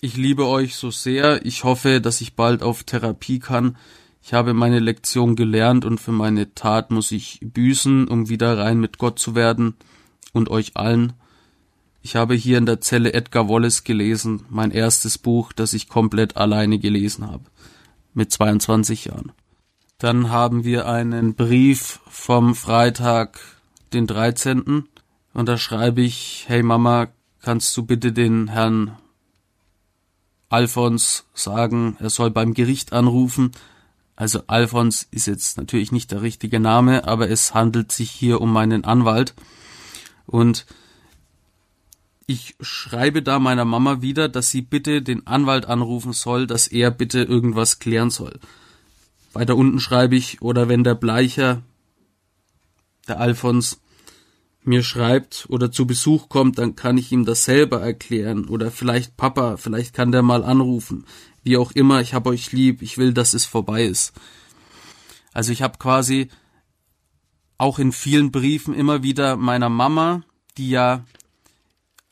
ich 0.01 0.17
liebe 0.17 0.45
euch 0.47 0.75
so 0.75 0.91
sehr, 0.91 1.45
ich 1.45 1.63
hoffe, 1.63 2.01
dass 2.01 2.21
ich 2.21 2.35
bald 2.35 2.63
auf 2.63 2.83
Therapie 2.83 3.39
kann, 3.39 3.77
Ich 4.21 4.33
habe 4.33 4.53
meine 4.53 4.79
Lektion 4.79 5.35
gelernt 5.35 5.85
und 5.85 5.99
für 5.99 6.11
meine 6.11 6.53
Tat 6.53 6.91
muss 6.91 7.11
ich 7.11 7.39
büßen, 7.41 8.07
um 8.07 8.29
wieder 8.29 8.57
rein 8.57 8.79
mit 8.79 8.97
Gott 8.97 9.17
zu 9.17 9.33
werden 9.33 9.75
und 10.33 10.49
euch 10.49 10.77
allen. 10.77 11.13
Ich 12.01 12.15
habe 12.15 12.35
hier 12.35 12.57
in 12.57 12.65
der 12.65 12.81
Zelle 12.81 13.13
Edgar 13.13 13.49
Wallace 13.49 13.83
gelesen, 13.83 14.45
mein 14.49 14.71
erstes 14.71 15.17
Buch, 15.17 15.51
das 15.53 15.73
ich 15.73 15.89
komplett 15.89 16.37
alleine 16.37 16.79
gelesen 16.79 17.29
habe, 17.29 17.43
mit 18.13 18.31
22 18.31 19.05
Jahren. 19.05 19.31
Dann 19.97 20.29
haben 20.29 20.63
wir 20.63 20.87
einen 20.87 21.35
Brief 21.35 21.99
vom 22.07 22.55
Freitag, 22.55 23.39
den 23.91 24.07
13. 24.07 24.85
Und 25.33 25.49
da 25.49 25.57
schreibe 25.57 26.01
ich, 26.01 26.45
hey 26.47 26.63
Mama, 26.63 27.09
kannst 27.41 27.75
du 27.75 27.83
bitte 27.83 28.13
den 28.13 28.47
Herrn 28.47 28.97
Alfons 30.47 31.25
sagen, 31.33 31.97
er 31.99 32.09
soll 32.09 32.31
beim 32.31 32.53
Gericht 32.53 32.93
anrufen. 32.93 33.51
Also 34.15 34.41
Alfons 34.47 35.07
ist 35.11 35.27
jetzt 35.27 35.57
natürlich 35.57 35.91
nicht 35.91 36.11
der 36.11 36.21
richtige 36.21 36.59
Name, 36.59 37.07
aber 37.07 37.29
es 37.29 37.53
handelt 37.53 37.91
sich 37.91 38.09
hier 38.09 38.41
um 38.41 38.51
meinen 38.51 38.83
Anwalt. 38.83 39.35
Und 40.29 40.65
ich 42.27 42.55
schreibe 42.61 43.23
da 43.23 43.39
meiner 43.39 43.65
Mama 43.65 44.01
wieder, 44.01 44.29
dass 44.29 44.51
sie 44.51 44.61
bitte 44.61 45.01
den 45.01 45.25
Anwalt 45.25 45.65
anrufen 45.65 46.13
soll, 46.13 46.45
dass 46.45 46.67
er 46.67 46.91
bitte 46.91 47.23
irgendwas 47.23 47.79
klären 47.79 48.11
soll. 48.11 48.39
Weiter 49.33 49.55
unten 49.55 49.79
schreibe 49.79 50.15
ich, 50.15 50.41
oder 50.41 50.69
wenn 50.69 50.83
der 50.83 50.93
Bleicher, 50.93 51.63
der 53.07 53.19
Alfons, 53.19 53.81
mir 54.63 54.83
schreibt 54.83 55.47
oder 55.49 55.71
zu 55.71 55.87
Besuch 55.87 56.29
kommt, 56.29 56.59
dann 56.59 56.75
kann 56.75 56.97
ich 56.97 57.11
ihm 57.11 57.25
das 57.25 57.45
selber 57.45 57.81
erklären. 57.81 58.45
Oder 58.45 58.69
vielleicht 58.69 59.17
Papa, 59.17 59.57
vielleicht 59.57 59.95
kann 59.95 60.11
der 60.11 60.21
mal 60.21 60.43
anrufen. 60.43 61.05
Wie 61.41 61.57
auch 61.57 61.71
immer, 61.71 62.01
ich 62.01 62.13
habe 62.13 62.29
euch 62.29 62.51
lieb, 62.51 62.83
ich 62.83 62.99
will, 62.99 63.13
dass 63.13 63.33
es 63.33 63.45
vorbei 63.45 63.85
ist. 63.85 64.13
Also 65.33 65.51
ich 65.51 65.63
habe 65.63 65.79
quasi 65.79 66.29
auch 67.59 67.77
in 67.77 67.91
vielen 67.91 68.31
Briefen 68.31 68.73
immer 68.73 69.03
wieder 69.03 69.35
meiner 69.35 69.69
Mama, 69.69 70.23
die 70.57 70.71
ja 70.71 71.05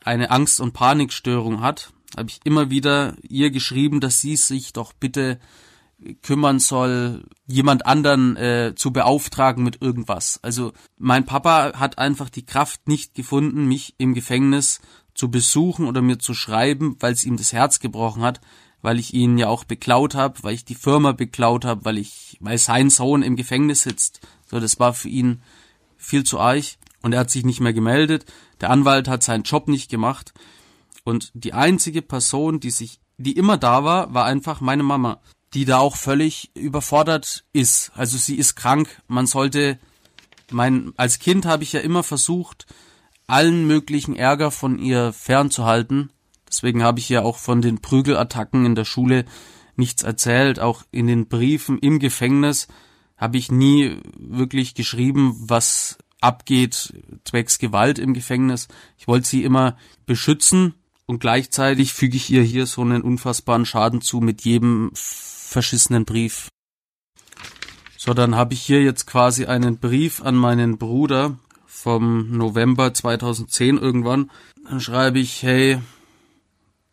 eine 0.04 0.30
Angst- 0.30 0.60
und 0.60 0.74
Panikstörung 0.74 1.60
hat, 1.60 1.92
habe 2.16 2.30
ich 2.30 2.40
immer 2.44 2.70
wieder 2.70 3.16
ihr 3.28 3.50
geschrieben, 3.50 4.00
dass 4.00 4.20
sie 4.20 4.36
sich 4.36 4.72
doch 4.72 4.92
bitte 4.92 5.40
kümmern 6.22 6.60
soll, 6.60 7.24
jemand 7.46 7.86
anderen 7.86 8.36
äh, 8.36 8.74
zu 8.76 8.92
beauftragen 8.92 9.64
mit 9.64 9.82
irgendwas. 9.82 10.38
Also 10.42 10.72
mein 10.96 11.26
Papa 11.26 11.78
hat 11.78 11.98
einfach 11.98 12.30
die 12.30 12.46
Kraft 12.46 12.86
nicht 12.86 13.14
gefunden, 13.14 13.66
mich 13.66 13.94
im 13.98 14.14
Gefängnis 14.14 14.80
zu 15.14 15.30
besuchen 15.30 15.86
oder 15.86 16.00
mir 16.00 16.18
zu 16.18 16.34
schreiben, 16.34 16.96
weil 17.00 17.12
es 17.12 17.24
ihm 17.24 17.36
das 17.36 17.52
Herz 17.52 17.80
gebrochen 17.80 18.22
hat, 18.22 18.40
weil 18.80 19.00
ich 19.00 19.12
ihn 19.12 19.38
ja 19.38 19.48
auch 19.48 19.64
beklaut 19.64 20.14
habe, 20.14 20.42
weil 20.42 20.54
ich 20.54 20.64
die 20.64 20.76
Firma 20.76 21.12
beklaut 21.12 21.64
habe, 21.64 21.84
weil 21.84 21.98
ich, 21.98 22.36
weil 22.40 22.58
sein 22.58 22.90
Sohn 22.90 23.22
im 23.22 23.34
Gefängnis 23.34 23.82
sitzt. 23.82 24.20
So, 24.50 24.60
das 24.60 24.80
war 24.80 24.94
für 24.94 25.08
ihn 25.08 25.42
viel 25.96 26.24
zu 26.24 26.40
arg 26.40 26.64
und 27.02 27.12
er 27.12 27.20
hat 27.20 27.30
sich 27.30 27.44
nicht 27.44 27.60
mehr 27.60 27.72
gemeldet. 27.72 28.24
Der 28.60 28.70
Anwalt 28.70 29.08
hat 29.08 29.22
seinen 29.22 29.44
Job 29.44 29.68
nicht 29.68 29.90
gemacht 29.90 30.32
und 31.04 31.30
die 31.34 31.54
einzige 31.54 32.02
Person, 32.02 32.60
die 32.60 32.70
sich, 32.70 33.00
die 33.16 33.32
immer 33.32 33.56
da 33.56 33.84
war, 33.84 34.14
war 34.14 34.24
einfach 34.24 34.60
meine 34.60 34.82
Mama 34.82 35.20
die 35.54 35.64
da 35.64 35.78
auch 35.78 35.96
völlig 35.96 36.50
überfordert 36.54 37.44
ist. 37.52 37.92
Also 37.94 38.18
sie 38.18 38.36
ist 38.36 38.54
krank. 38.54 39.02
Man 39.06 39.26
sollte, 39.26 39.78
mein, 40.50 40.92
als 40.96 41.18
Kind 41.18 41.46
habe 41.46 41.62
ich 41.62 41.72
ja 41.72 41.80
immer 41.80 42.02
versucht, 42.02 42.66
allen 43.26 43.66
möglichen 43.66 44.16
Ärger 44.16 44.50
von 44.50 44.78
ihr 44.78 45.12
fernzuhalten. 45.12 46.10
Deswegen 46.48 46.82
habe 46.82 46.98
ich 46.98 47.08
ja 47.08 47.22
auch 47.22 47.38
von 47.38 47.62
den 47.62 47.80
Prügelattacken 47.80 48.64
in 48.64 48.74
der 48.74 48.84
Schule 48.84 49.24
nichts 49.76 50.02
erzählt. 50.02 50.60
Auch 50.60 50.82
in 50.90 51.06
den 51.06 51.28
Briefen 51.28 51.78
im 51.78 51.98
Gefängnis 51.98 52.68
habe 53.18 53.36
ich 53.36 53.50
nie 53.50 54.00
wirklich 54.16 54.74
geschrieben, 54.74 55.36
was 55.38 55.98
abgeht 56.20 56.94
zwecks 57.24 57.58
Gewalt 57.58 57.98
im 57.98 58.14
Gefängnis. 58.14 58.68
Ich 58.96 59.06
wollte 59.06 59.28
sie 59.28 59.44
immer 59.44 59.76
beschützen 60.06 60.74
und 61.06 61.20
gleichzeitig 61.20 61.92
füge 61.92 62.16
ich 62.16 62.30
ihr 62.30 62.42
hier 62.42 62.66
so 62.66 62.82
einen 62.82 63.02
unfassbaren 63.02 63.66
Schaden 63.66 64.00
zu 64.00 64.20
mit 64.20 64.42
jedem 64.42 64.90
verschissenen 64.94 66.04
Brief. 66.04 66.48
So, 67.96 68.14
dann 68.14 68.36
habe 68.36 68.54
ich 68.54 68.62
hier 68.62 68.82
jetzt 68.82 69.06
quasi 69.06 69.46
einen 69.46 69.78
Brief 69.78 70.22
an 70.22 70.36
meinen 70.36 70.78
Bruder 70.78 71.38
vom 71.66 72.30
November 72.36 72.94
2010 72.94 73.76
irgendwann. 73.78 74.30
Dann 74.68 74.80
schreibe 74.80 75.18
ich, 75.18 75.42
hey, 75.42 75.80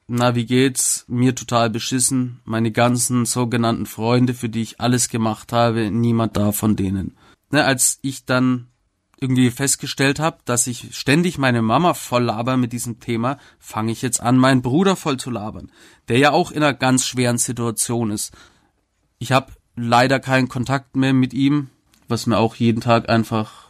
na, 0.07 0.35
wie 0.35 0.45
geht's? 0.45 1.05
Mir 1.07 1.33
total 1.33 1.69
beschissen. 1.69 2.39
Meine 2.45 2.71
ganzen 2.71 3.25
sogenannten 3.25 3.85
Freunde, 3.87 4.33
für 4.33 4.49
die 4.49 4.61
ich 4.61 4.79
alles 4.79 5.09
gemacht 5.09 5.51
habe, 5.51 5.89
niemand 5.89 6.37
da 6.37 6.51
von 6.51 6.75
denen. 6.75 7.17
Ne, 7.51 7.65
als 7.65 7.99
ich 8.01 8.25
dann 8.25 8.67
irgendwie 9.19 9.49
festgestellt 9.49 10.19
habe, 10.19 10.37
dass 10.45 10.67
ich 10.67 10.95
ständig 10.95 11.37
meine 11.37 11.61
Mama 11.61 11.93
voll 11.93 12.23
laber 12.23 12.57
mit 12.57 12.73
diesem 12.73 12.99
Thema, 12.99 13.37
fange 13.59 13.91
ich 13.91 14.01
jetzt 14.01 14.21
an, 14.21 14.37
meinen 14.37 14.61
Bruder 14.61 14.95
voll 14.95 15.17
zu 15.17 15.31
labern, 15.31 15.71
der 16.09 16.17
ja 16.17 16.31
auch 16.31 16.51
in 16.51 16.61
einer 16.61 16.73
ganz 16.73 17.05
schweren 17.05 17.37
Situation 17.37 18.11
ist. 18.11 18.33
Ich 19.17 19.31
habe 19.31 19.53
leider 19.75 20.19
keinen 20.19 20.49
Kontakt 20.49 20.95
mehr 20.95 21.13
mit 21.13 21.33
ihm, 21.33 21.69
was 22.07 22.27
mir 22.27 22.37
auch 22.37 22.55
jeden 22.55 22.81
Tag 22.81 23.09
einfach 23.09 23.69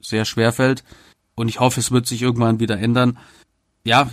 sehr 0.00 0.24
schwer 0.24 0.52
fällt. 0.52 0.84
Und 1.34 1.48
ich 1.48 1.60
hoffe, 1.60 1.80
es 1.80 1.92
wird 1.92 2.06
sich 2.06 2.22
irgendwann 2.22 2.60
wieder 2.60 2.78
ändern. 2.78 3.18
Ja, 3.86 4.10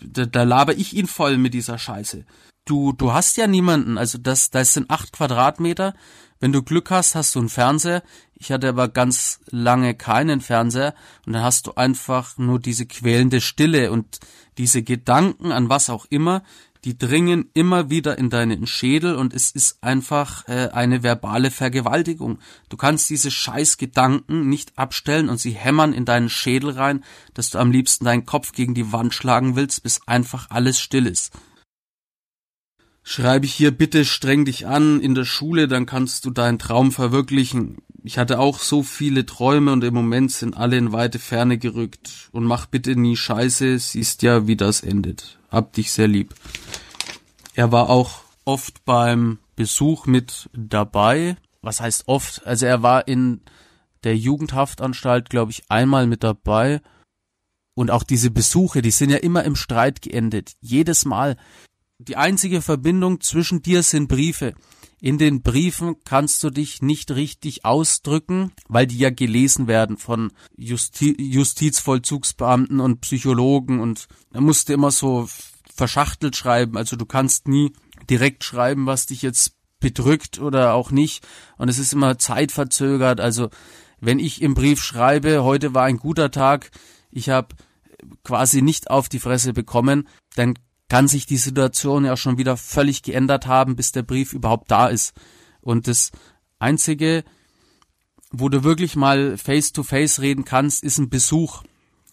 da, 0.00 0.26
da 0.26 0.42
laber 0.42 0.76
ich 0.76 0.94
ihn 0.96 1.06
voll 1.06 1.38
mit 1.38 1.54
dieser 1.54 1.78
Scheiße. 1.78 2.24
Du, 2.64 2.92
du 2.92 3.12
hast 3.12 3.36
ja 3.36 3.46
niemanden, 3.46 3.96
also 3.96 4.18
das, 4.18 4.50
das 4.50 4.74
sind 4.74 4.90
acht 4.90 5.12
Quadratmeter. 5.12 5.94
Wenn 6.42 6.50
du 6.50 6.64
Glück 6.64 6.90
hast, 6.90 7.14
hast 7.14 7.36
du 7.36 7.38
einen 7.38 7.48
Fernseher. 7.48 8.02
Ich 8.34 8.50
hatte 8.50 8.68
aber 8.68 8.88
ganz 8.88 9.38
lange 9.50 9.94
keinen 9.94 10.40
Fernseher 10.40 10.92
und 11.24 11.34
dann 11.34 11.44
hast 11.44 11.68
du 11.68 11.74
einfach 11.76 12.36
nur 12.36 12.58
diese 12.58 12.84
quälende 12.84 13.40
Stille 13.40 13.92
und 13.92 14.18
diese 14.58 14.82
Gedanken 14.82 15.52
an 15.52 15.68
was 15.68 15.88
auch 15.88 16.04
immer, 16.10 16.42
die 16.84 16.98
dringen 16.98 17.48
immer 17.54 17.90
wieder 17.90 18.18
in 18.18 18.28
deinen 18.28 18.66
Schädel 18.66 19.14
und 19.14 19.32
es 19.34 19.52
ist 19.52 19.84
einfach 19.84 20.48
äh, 20.48 20.70
eine 20.72 21.04
verbale 21.04 21.52
Vergewaltigung. 21.52 22.40
Du 22.70 22.76
kannst 22.76 23.08
diese 23.08 23.30
scheiß 23.30 23.76
Gedanken 23.76 24.48
nicht 24.48 24.76
abstellen 24.76 25.28
und 25.28 25.38
sie 25.38 25.52
hämmern 25.52 25.92
in 25.92 26.06
deinen 26.06 26.28
Schädel 26.28 26.70
rein, 26.70 27.04
dass 27.34 27.50
du 27.50 27.58
am 27.58 27.70
liebsten 27.70 28.04
deinen 28.04 28.26
Kopf 28.26 28.50
gegen 28.50 28.74
die 28.74 28.90
Wand 28.90 29.14
schlagen 29.14 29.54
willst, 29.54 29.84
bis 29.84 30.00
einfach 30.08 30.50
alles 30.50 30.80
still 30.80 31.06
ist 31.06 31.30
schreibe 33.02 33.46
ich 33.46 33.54
hier 33.54 33.70
bitte 33.70 34.04
streng 34.04 34.44
dich 34.44 34.66
an 34.66 35.00
in 35.00 35.14
der 35.14 35.24
Schule, 35.24 35.68
dann 35.68 35.86
kannst 35.86 36.24
du 36.24 36.30
deinen 36.30 36.58
Traum 36.58 36.92
verwirklichen. 36.92 37.78
Ich 38.04 38.18
hatte 38.18 38.38
auch 38.38 38.58
so 38.58 38.82
viele 38.82 39.26
Träume 39.26 39.72
und 39.72 39.84
im 39.84 39.94
Moment 39.94 40.32
sind 40.32 40.56
alle 40.56 40.76
in 40.76 40.92
weite 40.92 41.18
Ferne 41.18 41.58
gerückt. 41.58 42.28
Und 42.32 42.44
mach 42.44 42.66
bitte 42.66 42.96
nie 42.96 43.16
Scheiße, 43.16 43.78
siehst 43.78 44.22
ja, 44.22 44.46
wie 44.46 44.56
das 44.56 44.80
endet. 44.80 45.38
Hab 45.50 45.72
dich 45.72 45.92
sehr 45.92 46.08
lieb. 46.08 46.34
Er 47.54 47.70
war 47.70 47.90
auch 47.90 48.22
oft 48.44 48.84
beim 48.84 49.38
Besuch 49.54 50.06
mit 50.06 50.50
dabei. 50.52 51.36
Was 51.60 51.80
heißt 51.80 52.08
oft? 52.08 52.44
Also 52.46 52.66
er 52.66 52.82
war 52.82 53.06
in 53.06 53.40
der 54.02 54.16
Jugendhaftanstalt, 54.16 55.30
glaube 55.30 55.52
ich, 55.52 55.62
einmal 55.68 56.06
mit 56.06 56.24
dabei. 56.24 56.80
Und 57.74 57.90
auch 57.90 58.02
diese 58.02 58.30
Besuche, 58.30 58.82
die 58.82 58.90
sind 58.90 59.10
ja 59.10 59.18
immer 59.18 59.44
im 59.44 59.56
Streit 59.56 60.02
geendet. 60.02 60.54
Jedes 60.60 61.04
Mal. 61.04 61.36
Die 62.08 62.16
einzige 62.16 62.62
Verbindung 62.62 63.20
zwischen 63.20 63.62
dir 63.62 63.82
sind 63.84 64.08
Briefe. 64.08 64.54
In 65.00 65.18
den 65.18 65.42
Briefen 65.42 65.96
kannst 66.04 66.42
du 66.42 66.50
dich 66.50 66.82
nicht 66.82 67.12
richtig 67.12 67.64
ausdrücken, 67.64 68.52
weil 68.68 68.86
die 68.86 68.98
ja 68.98 69.10
gelesen 69.10 69.68
werden 69.68 69.96
von 69.98 70.32
Justi 70.56 71.14
Justizvollzugsbeamten 71.20 72.80
und 72.80 73.00
Psychologen 73.02 73.80
und 73.80 74.08
da 74.32 74.40
musst 74.40 74.68
du 74.68 74.72
immer 74.72 74.90
so 74.90 75.28
verschachtelt 75.74 76.34
schreiben. 76.36 76.76
Also 76.76 76.96
du 76.96 77.06
kannst 77.06 77.46
nie 77.46 77.72
direkt 78.10 78.42
schreiben, 78.42 78.86
was 78.86 79.06
dich 79.06 79.22
jetzt 79.22 79.56
bedrückt 79.80 80.40
oder 80.40 80.74
auch 80.74 80.90
nicht. 80.90 81.26
Und 81.56 81.68
es 81.68 81.78
ist 81.78 81.92
immer 81.92 82.18
zeitverzögert. 82.18 83.20
Also 83.20 83.50
wenn 84.00 84.18
ich 84.18 84.42
im 84.42 84.54
Brief 84.54 84.82
schreibe, 84.82 85.44
heute 85.44 85.74
war 85.74 85.84
ein 85.84 85.98
guter 85.98 86.30
Tag, 86.30 86.70
ich 87.10 87.28
habe 87.28 87.54
quasi 88.24 88.62
nicht 88.62 88.90
auf 88.90 89.08
die 89.08 89.20
Fresse 89.20 89.52
bekommen, 89.52 90.08
dann 90.34 90.54
kann 90.92 91.08
sich 91.08 91.24
die 91.24 91.38
Situation 91.38 92.04
ja 92.04 92.18
schon 92.18 92.36
wieder 92.36 92.58
völlig 92.58 93.02
geändert 93.02 93.46
haben, 93.46 93.76
bis 93.76 93.92
der 93.92 94.02
Brief 94.02 94.34
überhaupt 94.34 94.70
da 94.70 94.88
ist. 94.88 95.14
Und 95.62 95.88
das 95.88 96.10
Einzige, 96.58 97.24
wo 98.30 98.50
du 98.50 98.62
wirklich 98.62 98.94
mal 98.94 99.38
face-to-face 99.38 100.18
-face 100.18 100.20
reden 100.20 100.44
kannst, 100.44 100.84
ist 100.84 100.98
ein 100.98 101.08
Besuch. 101.08 101.62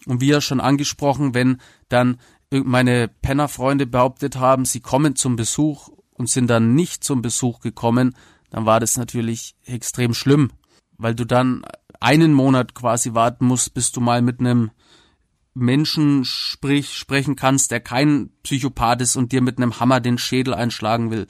Und 0.05 0.21
wie 0.21 0.27
ja 0.27 0.39
schon 0.39 0.61
angesprochen, 0.61 1.33
wenn 1.33 1.57
dann 1.89 2.21
meine 2.51 3.09
Pennerfreunde 3.09 3.85
behauptet 3.85 4.37
haben, 4.37 4.63
sie 4.63 4.79
kommen 4.79 5.17
zum 5.17 5.35
Besuch 5.35 5.89
und 6.13 6.29
sind 6.29 6.47
dann 6.47 6.73
nicht 6.73 7.03
zum 7.03 7.21
Besuch 7.21 7.59
gekommen, 7.59 8.15
dann 8.49 8.65
war 8.65 8.79
das 8.79 8.95
natürlich 8.95 9.55
extrem 9.65 10.13
schlimm, 10.13 10.51
weil 10.97 11.15
du 11.15 11.25
dann 11.25 11.65
einen 11.99 12.31
Monat 12.31 12.75
quasi 12.75 13.13
warten 13.13 13.45
musst, 13.45 13.73
bis 13.73 13.91
du 13.91 13.99
mal 13.99 14.21
mit 14.21 14.39
einem 14.39 14.71
Menschen 15.53 16.25
sprich, 16.25 16.93
sprechen 16.93 17.35
kannst, 17.35 17.71
der 17.71 17.79
kein 17.79 18.31
Psychopath 18.43 19.01
ist 19.01 19.15
und 19.15 19.31
dir 19.31 19.41
mit 19.41 19.57
einem 19.57 19.79
Hammer 19.79 19.99
den 19.99 20.17
Schädel 20.17 20.53
einschlagen 20.53 21.11
will. 21.11 21.27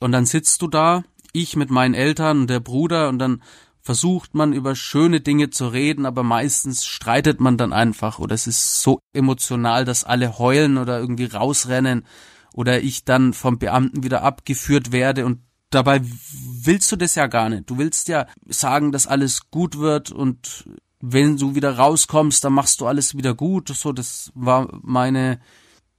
Und 0.00 0.12
dann 0.12 0.26
sitzt 0.26 0.62
du 0.62 0.68
da 0.68 1.04
ich 1.32 1.56
mit 1.56 1.70
meinen 1.70 1.94
Eltern 1.94 2.40
und 2.40 2.50
der 2.50 2.60
Bruder 2.60 3.08
und 3.08 3.18
dann 3.18 3.42
versucht 3.80 4.34
man 4.34 4.52
über 4.52 4.74
schöne 4.74 5.20
Dinge 5.20 5.50
zu 5.50 5.68
reden, 5.68 6.04
aber 6.04 6.22
meistens 6.22 6.84
streitet 6.84 7.40
man 7.40 7.56
dann 7.56 7.72
einfach 7.72 8.18
oder 8.18 8.34
es 8.34 8.46
ist 8.46 8.82
so 8.82 8.98
emotional, 9.14 9.84
dass 9.84 10.04
alle 10.04 10.38
heulen 10.38 10.76
oder 10.76 10.98
irgendwie 10.98 11.24
rausrennen 11.24 12.04
oder 12.52 12.82
ich 12.82 13.04
dann 13.04 13.32
vom 13.32 13.58
Beamten 13.58 14.02
wieder 14.02 14.22
abgeführt 14.22 14.92
werde 14.92 15.24
und 15.24 15.40
dabei 15.70 16.00
willst 16.62 16.90
du 16.92 16.96
das 16.96 17.14
ja 17.14 17.28
gar 17.28 17.48
nicht. 17.48 17.70
Du 17.70 17.78
willst 17.78 18.08
ja 18.08 18.26
sagen, 18.46 18.92
dass 18.92 19.06
alles 19.06 19.50
gut 19.50 19.78
wird 19.78 20.10
und 20.10 20.64
wenn 21.00 21.36
du 21.36 21.54
wieder 21.54 21.76
rauskommst, 21.76 22.44
dann 22.44 22.52
machst 22.52 22.80
du 22.80 22.86
alles 22.86 23.16
wieder 23.16 23.34
gut. 23.34 23.68
So, 23.68 23.92
das 23.92 24.32
war 24.34 24.68
meine, 24.82 25.40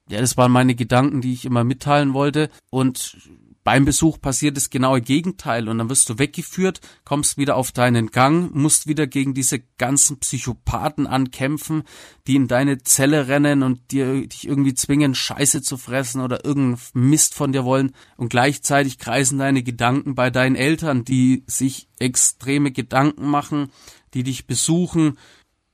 ja, 0.10 0.20
das 0.22 0.38
waren 0.38 0.52
meine 0.52 0.76
Gedanken, 0.76 1.22
die 1.22 1.34
ich 1.34 1.46
immer 1.46 1.64
mitteilen 1.64 2.14
wollte. 2.14 2.50
Und 2.70 3.18
beim 3.64 3.86
Besuch 3.86 4.20
passiert 4.20 4.58
das 4.58 4.72
genaue 4.72 5.00
Gegenteil 5.00 5.70
und 5.70 5.78
dann 5.78 5.90
wirst 5.90 6.10
du 6.10 6.18
weggeführt, 6.18 6.82
kommst 7.06 7.38
wieder 7.38 7.56
auf 7.56 7.72
deinen 7.72 8.08
Gang, 8.08 8.56
musst 8.56 8.88
wieder 8.88 9.06
gegen 9.06 9.34
diese 9.34 9.60
ganzen 9.78 10.18
Psychopathen 10.18 11.06
ankämpfen, 11.06 11.84
die 12.26 12.36
in 12.36 12.48
deine 12.48 12.80
Zelle 12.80 13.28
rennen 13.28 13.62
und 13.62 13.92
dir 13.92 14.26
dich 14.26 14.48
irgendwie 14.48 14.74
zwingen, 14.74 15.14
Scheiße 15.14 15.62
zu 15.62 15.78
fressen 15.78 16.22
oder 16.22 16.46
irgendeinen 16.46 16.80
Mist 16.94 17.36
von 17.36 17.52
dir 17.52 17.64
wollen 17.64 17.92
und 18.18 18.30
gleichzeitig 18.30 18.98
kreisen 18.98 19.38
deine 19.38 19.62
Gedanken 19.62 20.16
bei 20.16 20.32
deinen 20.32 20.56
Eltern, 20.56 21.04
die 21.04 21.44
sich 21.46 21.90
extreme 22.00 22.72
Gedanken 22.72 23.28
machen, 23.28 23.72
die 24.14 24.24
dich 24.24 24.48
besuchen, 24.48 25.18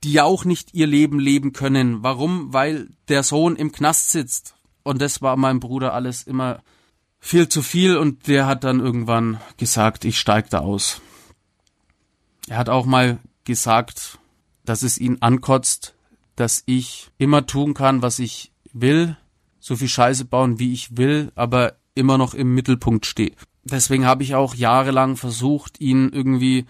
die 0.04 0.12
ja 0.12 0.24
auch 0.24 0.44
nicht 0.44 0.74
ihr 0.74 0.86
Leben 0.86 1.18
leben 1.18 1.52
können. 1.52 2.02
Warum? 2.02 2.52
Weil 2.52 2.88
der 3.08 3.22
Sohn 3.22 3.56
im 3.56 3.72
Knast 3.72 4.10
sitzt. 4.10 4.54
Und 4.82 5.00
das 5.00 5.22
war 5.22 5.36
meinem 5.36 5.60
Bruder 5.60 5.94
alles 5.94 6.22
immer 6.22 6.62
viel 7.18 7.48
zu 7.48 7.62
viel 7.62 7.96
und 7.96 8.28
der 8.28 8.46
hat 8.46 8.62
dann 8.62 8.80
irgendwann 8.80 9.40
gesagt, 9.56 10.04
ich 10.04 10.18
steig 10.18 10.48
da 10.50 10.60
aus. 10.60 11.00
Er 12.46 12.58
hat 12.58 12.68
auch 12.68 12.86
mal 12.86 13.18
gesagt, 13.44 14.18
dass 14.64 14.82
es 14.82 14.98
ihn 14.98 15.18
ankotzt, 15.20 15.94
dass 16.36 16.62
ich 16.66 17.10
immer 17.18 17.46
tun 17.46 17.74
kann, 17.74 18.02
was 18.02 18.18
ich 18.18 18.52
will, 18.72 19.16
so 19.58 19.74
viel 19.74 19.88
Scheiße 19.88 20.26
bauen, 20.26 20.60
wie 20.60 20.72
ich 20.72 20.96
will, 20.96 21.32
aber 21.34 21.76
immer 21.94 22.18
noch 22.18 22.34
im 22.34 22.54
Mittelpunkt 22.54 23.06
stehe. 23.06 23.32
Deswegen 23.64 24.04
habe 24.04 24.22
ich 24.22 24.36
auch 24.36 24.54
jahrelang 24.54 25.16
versucht, 25.16 25.80
ihn 25.80 26.10
irgendwie 26.10 26.66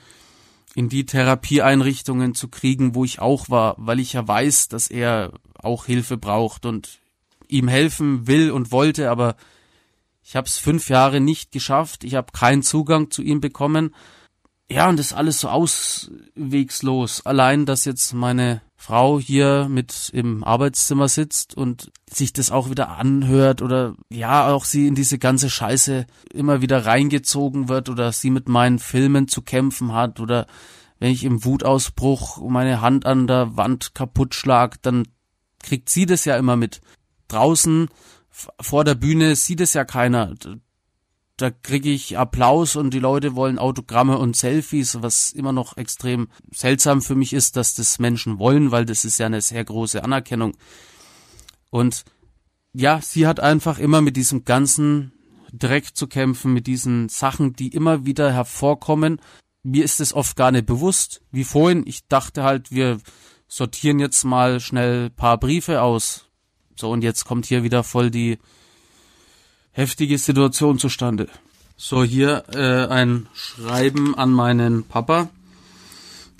in 0.76 0.90
die 0.90 1.06
Therapieeinrichtungen 1.06 2.34
zu 2.34 2.48
kriegen, 2.48 2.94
wo 2.94 3.02
ich 3.02 3.18
auch 3.18 3.48
war, 3.48 3.76
weil 3.78 3.98
ich 3.98 4.12
ja 4.12 4.28
weiß, 4.28 4.68
dass 4.68 4.88
er 4.88 5.32
auch 5.54 5.86
Hilfe 5.86 6.18
braucht 6.18 6.66
und 6.66 7.00
ihm 7.48 7.66
helfen 7.66 8.26
will 8.26 8.50
und 8.50 8.72
wollte, 8.72 9.10
aber 9.10 9.36
ich 10.22 10.36
habe 10.36 10.46
es 10.46 10.58
fünf 10.58 10.90
Jahre 10.90 11.22
nicht 11.22 11.50
geschafft. 11.50 12.04
Ich 12.04 12.14
habe 12.14 12.30
keinen 12.30 12.62
Zugang 12.62 13.10
zu 13.10 13.22
ihm 13.22 13.40
bekommen. 13.40 13.94
Ja, 14.70 14.90
und 14.90 14.98
das 14.98 15.06
ist 15.06 15.12
alles 15.14 15.40
so 15.40 15.48
auswegslos. 15.48 17.24
Allein, 17.24 17.64
dass 17.64 17.86
jetzt 17.86 18.12
meine 18.12 18.60
Frau 18.76 19.18
hier 19.18 19.68
mit 19.70 20.10
im 20.12 20.44
Arbeitszimmer 20.44 21.08
sitzt 21.08 21.56
und 21.56 21.90
sich 22.10 22.32
das 22.32 22.50
auch 22.50 22.70
wieder 22.70 22.90
anhört 22.90 23.62
oder 23.62 23.94
ja, 24.10 24.48
auch 24.48 24.64
sie 24.64 24.86
in 24.86 24.94
diese 24.94 25.18
ganze 25.18 25.48
Scheiße 25.48 26.06
immer 26.32 26.60
wieder 26.60 26.84
reingezogen 26.84 27.68
wird 27.68 27.88
oder 27.88 28.12
sie 28.12 28.30
mit 28.30 28.48
meinen 28.48 28.78
Filmen 28.78 29.28
zu 29.28 29.42
kämpfen 29.42 29.92
hat 29.92 30.20
oder 30.20 30.46
wenn 30.98 31.10
ich 31.10 31.24
im 31.24 31.44
Wutausbruch 31.44 32.38
meine 32.48 32.80
Hand 32.80 33.06
an 33.06 33.26
der 33.26 33.56
Wand 33.56 33.94
kaputt 33.94 34.34
schlag, 34.34 34.80
dann 34.82 35.08
kriegt 35.62 35.88
sie 35.88 36.06
das 36.06 36.24
ja 36.24 36.36
immer 36.36 36.56
mit. 36.56 36.80
Draußen 37.28 37.88
vor 38.60 38.84
der 38.84 38.94
Bühne 38.94 39.36
sieht 39.36 39.60
es 39.60 39.74
ja 39.74 39.84
keiner. 39.84 40.34
Da 41.36 41.50
kriege 41.50 41.90
ich 41.90 42.16
Applaus 42.16 42.76
und 42.76 42.94
die 42.94 42.98
Leute 42.98 43.34
wollen 43.34 43.58
Autogramme 43.58 44.18
und 44.18 44.36
Selfies, 44.36 45.02
was 45.02 45.32
immer 45.32 45.52
noch 45.52 45.76
extrem 45.76 46.28
seltsam 46.50 47.02
für 47.02 47.14
mich 47.14 47.32
ist, 47.32 47.56
dass 47.56 47.74
das 47.74 47.98
Menschen 47.98 48.38
wollen, 48.38 48.70
weil 48.70 48.86
das 48.86 49.04
ist 49.04 49.18
ja 49.18 49.26
eine 49.26 49.42
sehr 49.42 49.64
große 49.64 50.02
Anerkennung. 50.02 50.56
Und 51.70 52.04
ja, 52.72 53.00
sie 53.02 53.26
hat 53.26 53.40
einfach 53.40 53.78
immer 53.78 54.00
mit 54.00 54.16
diesem 54.16 54.44
ganzen 54.44 55.12
Dreck 55.52 55.94
zu 55.94 56.06
kämpfen, 56.06 56.52
mit 56.52 56.66
diesen 56.66 57.08
Sachen, 57.08 57.52
die 57.52 57.68
immer 57.68 58.06
wieder 58.06 58.32
hervorkommen. 58.32 59.20
Mir 59.62 59.84
ist 59.84 60.00
es 60.00 60.14
oft 60.14 60.36
gar 60.36 60.52
nicht 60.52 60.66
bewusst. 60.66 61.22
Wie 61.32 61.44
vorhin, 61.44 61.84
ich 61.86 62.06
dachte 62.08 62.42
halt, 62.44 62.70
wir 62.70 62.98
sortieren 63.48 63.98
jetzt 63.98 64.24
mal 64.24 64.60
schnell 64.60 65.10
paar 65.10 65.38
Briefe 65.38 65.82
aus 65.82 66.26
so, 66.78 66.90
und 66.90 67.02
jetzt 67.02 67.24
kommt 67.24 67.46
hier 67.46 67.62
wieder 67.62 67.82
voll 67.82 68.10
die 68.10 68.38
heftige 69.76 70.16
Situation 70.16 70.78
zustande. 70.78 71.28
So, 71.76 72.02
hier 72.02 72.44
äh, 72.54 72.86
ein 72.86 73.26
Schreiben 73.34 74.14
an 74.14 74.30
meinen 74.30 74.84
Papa. 74.84 75.28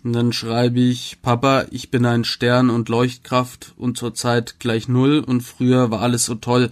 Und 0.02 0.14
dann 0.14 0.32
schreibe 0.32 0.80
ich, 0.80 1.18
Papa, 1.20 1.66
ich 1.70 1.90
bin 1.90 2.06
ein 2.06 2.24
Stern 2.24 2.70
und 2.70 2.88
Leuchtkraft 2.88 3.74
und 3.76 3.98
zurzeit 3.98 4.58
gleich 4.58 4.88
null 4.88 5.18
und 5.18 5.42
früher 5.42 5.90
war 5.90 6.00
alles 6.00 6.24
so 6.24 6.36
toll. 6.36 6.70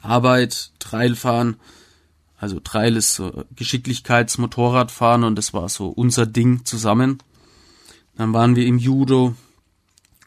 Arbeit, 0.00 0.70
Trailfahren, 0.78 1.56
also 2.38 2.60
Trail 2.60 2.96
ist 2.96 3.14
so 3.14 3.44
Geschicklichkeitsmotorradfahren 3.54 5.22
und 5.22 5.36
das 5.36 5.52
war 5.52 5.68
so 5.68 5.88
unser 5.88 6.24
Ding 6.24 6.64
zusammen. 6.64 7.18
Dann 8.16 8.32
waren 8.32 8.56
wir 8.56 8.66
im 8.66 8.78
Judo, 8.78 9.34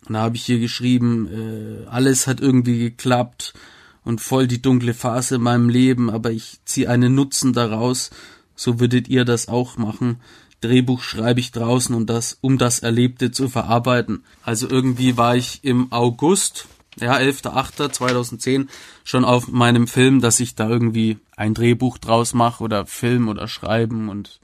und 0.08 0.14
da 0.14 0.22
habe 0.22 0.36
ich 0.36 0.46
hier 0.46 0.60
geschrieben, 0.60 1.28
äh, 1.32 1.88
alles 1.88 2.28
hat 2.28 2.42
irgendwie 2.42 2.78
geklappt 2.78 3.56
und 4.04 4.22
voll 4.22 4.48
die 4.48 4.62
dunkle 4.62 4.94
Phase 4.94 5.36
in 5.36 5.42
meinem 5.42 5.70
Leben, 5.70 6.10
aber 6.10 6.32
ich 6.32 6.60
ziehe 6.66 6.90
einen 6.90 7.16
Nutzen 7.16 7.54
daraus. 7.54 8.10
So 8.56 8.80
würdet 8.80 9.08
ihr 9.08 9.26
das 9.26 9.48
auch 9.48 9.78
machen. 9.78 10.22
Drehbuch 10.62 11.02
schreibe 11.02 11.40
ich 11.40 11.52
draußen 11.52 11.96
und 11.96 12.10
das, 12.10 12.38
um 12.42 12.58
das 12.58 12.80
Erlebte 12.80 13.32
zu 13.32 13.48
verarbeiten. 13.48 14.26
Also 14.44 14.70
irgendwie 14.70 15.16
war 15.16 15.36
ich 15.36 15.64
im 15.64 15.92
August, 15.92 16.68
ja, 17.00 17.16
11.8.2010 17.16 18.68
schon 19.04 19.24
auf 19.24 19.48
meinem 19.48 19.88
Film, 19.88 20.20
dass 20.20 20.40
ich 20.40 20.56
da 20.56 20.68
irgendwie 20.68 21.18
ein 21.38 21.54
Drehbuch 21.54 21.98
draus 21.98 22.34
mache 22.34 22.64
oder 22.64 22.86
Film 22.86 23.30
oder 23.30 23.48
schreiben 23.48 24.10
und 24.10 24.40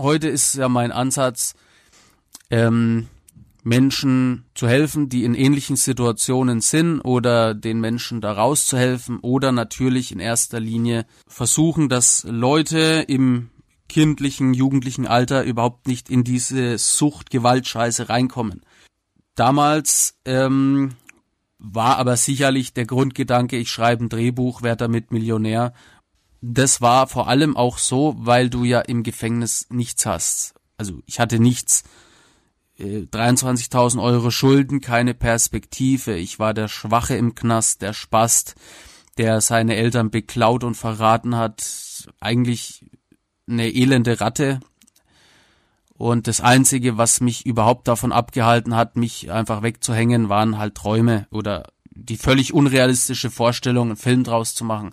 heute 0.00 0.28
ist 0.28 0.54
ja 0.54 0.68
mein 0.68 0.92
Ansatz, 0.92 1.54
ähm, 2.50 3.08
Menschen 3.64 4.44
zu 4.54 4.68
helfen, 4.68 5.08
die 5.08 5.24
in 5.24 5.34
ähnlichen 5.34 5.76
Situationen 5.76 6.60
sind 6.60 7.00
oder 7.00 7.54
den 7.54 7.80
Menschen 7.80 8.20
da 8.20 8.32
rauszuhelfen 8.32 9.18
oder 9.20 9.52
natürlich 9.52 10.12
in 10.12 10.20
erster 10.20 10.60
Linie 10.60 11.06
versuchen, 11.26 11.88
dass 11.88 12.24
Leute 12.28 13.04
im 13.08 13.50
kindlichen, 13.88 14.52
jugendlichen 14.52 15.06
Alter 15.06 15.44
überhaupt 15.44 15.86
nicht 15.86 16.10
in 16.10 16.24
diese 16.24 16.76
Sucht, 16.76 17.30
Gewaltscheiße 17.30 18.08
reinkommen. 18.10 18.60
Damals 19.34 20.18
ähm, 20.26 20.92
war 21.58 21.96
aber 21.96 22.16
sicherlich 22.16 22.74
der 22.74 22.86
Grundgedanke, 22.86 23.56
ich 23.56 23.70
schreibe 23.70 24.04
ein 24.04 24.08
Drehbuch, 24.10 24.62
werde 24.62 24.84
damit 24.84 25.10
Millionär. 25.10 25.72
Das 26.42 26.82
war 26.82 27.06
vor 27.06 27.28
allem 27.28 27.56
auch 27.56 27.78
so, 27.78 28.14
weil 28.18 28.50
du 28.50 28.64
ja 28.64 28.80
im 28.80 29.02
Gefängnis 29.02 29.66
nichts 29.70 30.04
hast. 30.04 30.54
Also 30.76 31.00
ich 31.06 31.18
hatte 31.18 31.38
nichts 31.38 31.84
23.000 32.78 34.02
Euro 34.02 34.30
Schulden, 34.30 34.80
keine 34.80 35.14
Perspektive. 35.14 36.16
Ich 36.16 36.38
war 36.38 36.54
der 36.54 36.68
Schwache 36.68 37.16
im 37.16 37.34
Knast, 37.34 37.82
der 37.82 37.92
Spast, 37.92 38.56
der 39.16 39.40
seine 39.40 39.76
Eltern 39.76 40.10
beklaut 40.10 40.64
und 40.64 40.74
verraten 40.74 41.36
hat. 41.36 42.08
Eigentlich 42.20 42.84
eine 43.48 43.72
elende 43.72 44.20
Ratte. 44.20 44.60
Und 45.96 46.26
das 46.26 46.40
Einzige, 46.40 46.98
was 46.98 47.20
mich 47.20 47.46
überhaupt 47.46 47.86
davon 47.86 48.10
abgehalten 48.10 48.74
hat, 48.74 48.96
mich 48.96 49.30
einfach 49.30 49.62
wegzuhängen, 49.62 50.28
waren 50.28 50.58
halt 50.58 50.74
Träume 50.74 51.28
oder 51.30 51.68
die 51.90 52.16
völlig 52.16 52.52
unrealistische 52.52 53.30
Vorstellung, 53.30 53.88
einen 53.88 53.96
Film 53.96 54.24
draus 54.24 54.54
zu 54.56 54.64
machen. 54.64 54.92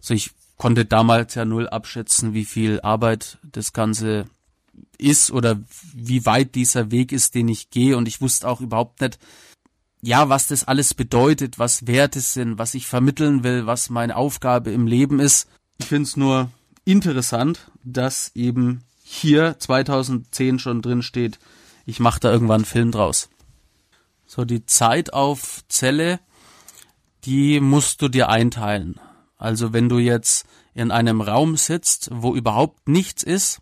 So, 0.00 0.14
ich 0.14 0.30
konnte 0.56 0.86
damals 0.86 1.34
ja 1.34 1.44
null 1.44 1.68
abschätzen, 1.68 2.32
wie 2.32 2.46
viel 2.46 2.80
Arbeit 2.80 3.38
das 3.42 3.74
Ganze 3.74 4.24
ist 4.98 5.30
oder 5.30 5.60
wie 5.94 6.26
weit 6.26 6.54
dieser 6.54 6.90
Weg 6.90 7.12
ist, 7.12 7.34
den 7.34 7.48
ich 7.48 7.70
gehe. 7.70 7.96
Und 7.96 8.08
ich 8.08 8.20
wusste 8.20 8.48
auch 8.48 8.60
überhaupt 8.60 9.00
nicht, 9.00 9.18
ja, 10.02 10.28
was 10.28 10.46
das 10.46 10.64
alles 10.64 10.94
bedeutet, 10.94 11.58
was 11.58 11.86
Werte 11.86 12.20
sind, 12.20 12.58
was 12.58 12.74
ich 12.74 12.86
vermitteln 12.86 13.42
will, 13.44 13.66
was 13.66 13.90
meine 13.90 14.16
Aufgabe 14.16 14.70
im 14.70 14.86
Leben 14.86 15.20
ist. 15.20 15.48
Ich 15.78 15.86
finde 15.86 16.04
es 16.04 16.16
nur 16.16 16.50
interessant, 16.84 17.70
dass 17.82 18.30
eben 18.34 18.84
hier 19.02 19.56
2010 19.58 20.58
schon 20.58 20.82
drin 20.82 21.02
steht, 21.02 21.38
ich 21.84 22.00
mache 22.00 22.20
da 22.20 22.32
irgendwann 22.32 22.56
einen 22.56 22.64
Film 22.64 22.90
draus. 22.90 23.28
So, 24.26 24.44
die 24.44 24.66
Zeit 24.66 25.12
auf 25.12 25.62
Zelle, 25.68 26.18
die 27.24 27.60
musst 27.60 28.02
du 28.02 28.08
dir 28.08 28.28
einteilen. 28.28 29.00
Also 29.38 29.72
wenn 29.72 29.88
du 29.88 29.98
jetzt 29.98 30.46
in 30.74 30.90
einem 30.90 31.20
Raum 31.20 31.56
sitzt, 31.56 32.08
wo 32.12 32.34
überhaupt 32.34 32.88
nichts 32.88 33.22
ist, 33.22 33.60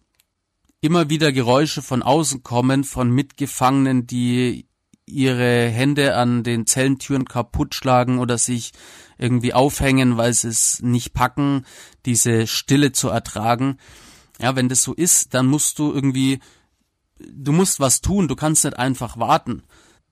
immer 0.85 1.09
wieder 1.09 1.33
Geräusche 1.33 1.81
von 1.81 2.03
außen 2.03 2.43
kommen, 2.43 2.85
von 2.85 3.11
Mitgefangenen, 3.11 4.07
die 4.07 4.67
ihre 5.07 5.69
Hände 5.71 6.15
an 6.15 6.43
den 6.43 6.67
Zellentüren 6.67 7.25
kaputt 7.25 7.75
schlagen 7.75 8.19
oder 8.19 8.37
sich 8.37 8.73
irgendwie 9.17 9.55
aufhängen, 9.55 10.19
weil 10.19 10.35
sie 10.35 10.49
es 10.49 10.83
nicht 10.83 11.15
packen, 11.15 11.65
diese 12.05 12.47
Stille 12.47 12.93
zu 12.93 13.09
ertragen. 13.09 13.79
Ja, 14.39 14.57
wenn 14.57 14.69
das 14.69 14.83
so 14.83 14.93
ist, 14.93 15.33
dann 15.33 15.47
musst 15.47 15.79
du 15.79 15.91
irgendwie, 15.91 16.41
du 17.19 17.53
musst 17.53 17.81
was 17.81 18.03
tun, 18.03 18.29
du 18.29 18.37
kannst 18.37 18.65
nicht 18.65 18.79
einfach 18.79 19.19
warten. 19.19 19.63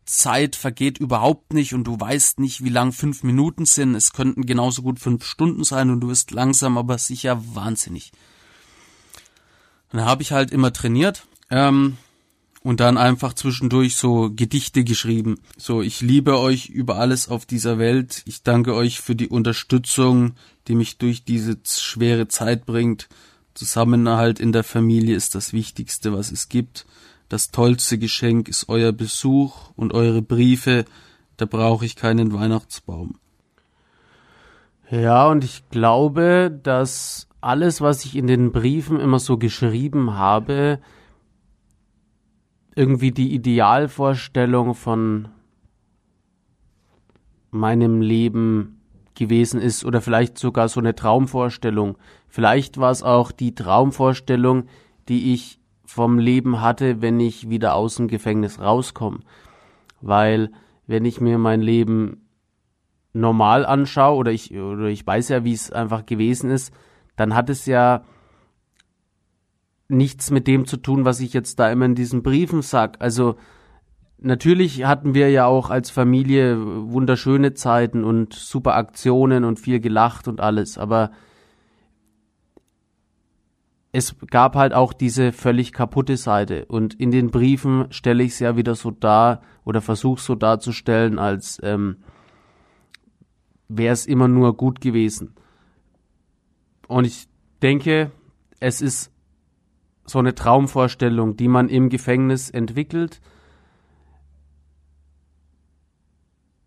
Zeit 0.06 0.56
vergeht 0.56 0.96
überhaupt 0.96 1.52
nicht 1.52 1.74
und 1.74 1.84
du 1.84 2.00
weißt 2.00 2.40
nicht, 2.40 2.64
wie 2.64 2.70
lang 2.70 2.92
fünf 2.92 3.24
Minuten 3.24 3.66
sind. 3.66 3.94
Es 3.94 4.14
könnten 4.14 4.46
genauso 4.46 4.80
gut 4.80 5.00
fünf 5.00 5.26
Stunden 5.26 5.64
sein 5.64 5.90
und 5.90 6.00
du 6.00 6.08
wirst 6.08 6.30
langsam, 6.30 6.78
aber 6.78 6.96
sicher 6.96 7.42
wahnsinnig. 7.54 8.10
Und 9.92 9.98
da 9.98 10.06
habe 10.06 10.22
ich 10.22 10.32
halt 10.32 10.50
immer 10.50 10.72
trainiert 10.72 11.26
ähm, 11.50 11.98
und 12.62 12.80
dann 12.80 12.96
einfach 12.96 13.34
zwischendurch 13.34 13.96
so 13.96 14.30
Gedichte 14.34 14.84
geschrieben. 14.84 15.38
So, 15.56 15.82
ich 15.82 16.00
liebe 16.00 16.38
euch 16.38 16.68
über 16.68 16.96
alles 16.96 17.28
auf 17.28 17.44
dieser 17.44 17.78
Welt. 17.78 18.22
Ich 18.24 18.42
danke 18.42 18.74
euch 18.74 19.00
für 19.00 19.14
die 19.14 19.28
Unterstützung, 19.28 20.34
die 20.66 20.74
mich 20.74 20.96
durch 20.96 21.24
diese 21.24 21.58
schwere 21.64 22.28
Zeit 22.28 22.64
bringt. 22.64 23.08
Zusammenhalt 23.54 24.40
in 24.40 24.52
der 24.52 24.64
Familie 24.64 25.14
ist 25.14 25.34
das 25.34 25.52
Wichtigste, 25.52 26.14
was 26.14 26.32
es 26.32 26.48
gibt. 26.48 26.86
Das 27.28 27.50
tollste 27.50 27.98
Geschenk 27.98 28.48
ist 28.48 28.68
euer 28.68 28.92
Besuch 28.92 29.70
und 29.76 29.92
eure 29.92 30.22
Briefe. 30.22 30.86
Da 31.36 31.44
brauche 31.44 31.84
ich 31.84 31.96
keinen 31.96 32.32
Weihnachtsbaum. 32.32 33.18
Ja, 34.90 35.26
und 35.28 35.42
ich 35.42 35.68
glaube, 35.70 36.58
dass 36.62 37.26
alles, 37.42 37.80
was 37.80 38.04
ich 38.04 38.16
in 38.16 38.26
den 38.26 38.52
Briefen 38.52 39.00
immer 39.00 39.18
so 39.18 39.36
geschrieben 39.36 40.14
habe, 40.14 40.78
irgendwie 42.74 43.10
die 43.10 43.34
Idealvorstellung 43.34 44.74
von 44.74 45.28
meinem 47.50 48.00
Leben 48.00 48.80
gewesen 49.14 49.60
ist 49.60 49.84
oder 49.84 50.00
vielleicht 50.00 50.38
sogar 50.38 50.68
so 50.68 50.80
eine 50.80 50.94
Traumvorstellung. 50.94 51.98
Vielleicht 52.28 52.78
war 52.78 52.90
es 52.90 53.02
auch 53.02 53.30
die 53.30 53.54
Traumvorstellung, 53.54 54.64
die 55.08 55.34
ich 55.34 55.60
vom 55.84 56.18
Leben 56.18 56.62
hatte, 56.62 57.02
wenn 57.02 57.20
ich 57.20 57.50
wieder 57.50 57.74
aus 57.74 57.96
dem 57.96 58.08
Gefängnis 58.08 58.58
rauskomme. 58.58 59.20
Weil 60.00 60.50
wenn 60.86 61.04
ich 61.04 61.20
mir 61.20 61.36
mein 61.36 61.60
Leben 61.60 62.22
normal 63.12 63.66
anschaue 63.66 64.16
oder 64.16 64.32
ich 64.32 64.54
oder 64.56 64.86
ich 64.86 65.06
weiß 65.06 65.28
ja, 65.28 65.44
wie 65.44 65.52
es 65.52 65.70
einfach 65.70 66.06
gewesen 66.06 66.50
ist, 66.50 66.72
dann 67.16 67.34
hat 67.34 67.50
es 67.50 67.66
ja 67.66 68.04
nichts 69.88 70.30
mit 70.30 70.46
dem 70.46 70.66
zu 70.66 70.76
tun, 70.76 71.04
was 71.04 71.20
ich 71.20 71.32
jetzt 71.32 71.58
da 71.58 71.70
immer 71.70 71.84
in 71.84 71.94
diesen 71.94 72.22
Briefen 72.22 72.62
sag. 72.62 73.00
Also 73.00 73.36
natürlich 74.18 74.84
hatten 74.84 75.14
wir 75.14 75.30
ja 75.30 75.46
auch 75.46 75.70
als 75.70 75.90
Familie 75.90 76.58
wunderschöne 76.58 77.54
Zeiten 77.54 78.04
und 78.04 78.32
super 78.32 78.74
Aktionen 78.76 79.44
und 79.44 79.60
viel 79.60 79.80
gelacht 79.80 80.28
und 80.28 80.40
alles, 80.40 80.78
aber 80.78 81.10
es 83.94 84.16
gab 84.30 84.56
halt 84.56 84.72
auch 84.72 84.94
diese 84.94 85.32
völlig 85.32 85.72
kaputte 85.72 86.16
Seite 86.16 86.64
und 86.64 86.94
in 86.94 87.10
den 87.10 87.30
Briefen 87.30 87.86
stelle 87.90 88.22
ich 88.22 88.32
es 88.32 88.38
ja 88.38 88.56
wieder 88.56 88.74
so 88.74 88.90
dar 88.90 89.42
oder 89.64 89.82
versuche 89.82 90.20
so 90.20 90.34
darzustellen, 90.34 91.18
als 91.18 91.60
ähm, 91.62 91.98
wäre 93.68 93.92
es 93.92 94.06
immer 94.06 94.28
nur 94.28 94.56
gut 94.56 94.80
gewesen. 94.80 95.34
Und 96.92 97.06
ich 97.06 97.26
denke, 97.62 98.12
es 98.60 98.82
ist 98.82 99.10
so 100.04 100.18
eine 100.18 100.34
Traumvorstellung, 100.34 101.38
die 101.38 101.48
man 101.48 101.70
im 101.70 101.88
Gefängnis 101.88 102.50
entwickelt, 102.50 103.22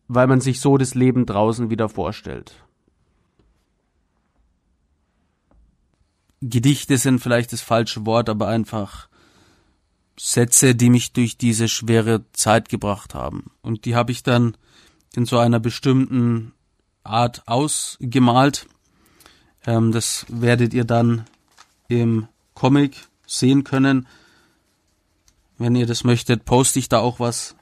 weil 0.07 0.25
man 0.25 0.41
sich 0.41 0.61
so 0.61 0.77
das 0.77 0.95
Leben 0.95 1.27
draußen 1.27 1.69
wieder 1.69 1.89
vorstellt. 1.89 2.55
Gedichte 6.41 6.97
sind 6.97 7.19
vielleicht 7.19 7.53
das 7.53 7.61
falsche 7.61 8.07
Wort, 8.07 8.27
aber 8.27 8.47
einfach 8.47 9.09
Sätze, 10.17 10.73
die 10.73 10.89
mich 10.89 11.13
durch 11.13 11.37
diese 11.37 11.67
schwere 11.67 12.25
Zeit 12.31 12.69
gebracht 12.69 13.13
haben. 13.13 13.51
Und 13.61 13.85
die 13.85 13.95
habe 13.95 14.11
ich 14.11 14.23
dann 14.23 14.57
in 15.15 15.25
so 15.25 15.37
einer 15.37 15.59
bestimmten 15.59 16.53
Art 17.03 17.43
ausgemalt. 17.47 18.67
Ähm, 19.65 19.91
das 19.91 20.25
werdet 20.29 20.73
ihr 20.73 20.85
dann 20.85 21.25
im 21.87 22.27
Comic 22.53 23.07
sehen 23.25 23.63
können. 23.63 24.07
Wenn 25.57 25.75
ihr 25.75 25.85
das 25.85 26.03
möchtet, 26.03 26.45
poste 26.45 26.79
ich 26.79 26.89
da 26.89 26.99
auch 26.99 27.19
was 27.19 27.55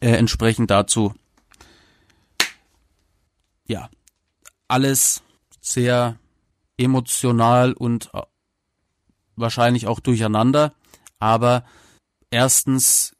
äh, 0.00 0.10
entsprechend 0.10 0.70
dazu. 0.70 1.14
Ja, 3.66 3.88
alles 4.68 5.22
sehr 5.60 6.18
emotional 6.76 7.72
und 7.72 8.10
äh, 8.12 8.22
wahrscheinlich 9.36 9.86
auch 9.86 10.00
durcheinander. 10.00 10.74
Aber 11.18 11.64
erstens 12.30 13.14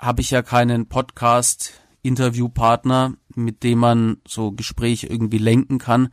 habe 0.00 0.20
ich 0.20 0.30
ja 0.30 0.42
keinen 0.42 0.88
Podcast 0.88 1.72
Interviewpartner, 2.02 3.14
mit 3.34 3.62
dem 3.62 3.78
man 3.78 4.18
so 4.28 4.52
Gespräche 4.52 5.06
irgendwie 5.06 5.38
lenken 5.38 5.78
kann. 5.78 6.10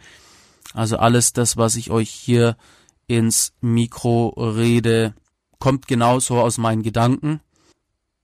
Also 0.73 0.97
alles 0.97 1.33
das, 1.33 1.57
was 1.57 1.75
ich 1.75 1.91
euch 1.91 2.09
hier 2.09 2.57
ins 3.07 3.53
Mikro 3.61 4.29
rede, 4.37 5.13
kommt 5.59 5.87
genauso 5.87 6.39
aus 6.39 6.57
meinen 6.57 6.83
Gedanken. 6.83 7.41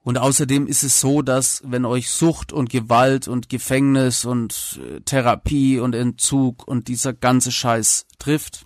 Und 0.07 0.17
außerdem 0.17 0.67
ist 0.67 0.83
es 0.83 1.01
so, 1.01 1.21
dass 1.21 1.62
wenn 1.65 1.83
euch 1.83 2.10
Sucht 2.10 2.53
und 2.53 2.69
Gewalt 2.69 3.27
und 3.27 3.49
Gefängnis 3.49 4.23
und 4.23 4.79
äh, 4.81 5.01
Therapie 5.01 5.79
und 5.79 5.93
Entzug 5.93 6.65
und 6.65 6.88
dieser 6.88 7.13
ganze 7.13 7.51
Scheiß 7.51 8.05
trifft, 8.17 8.65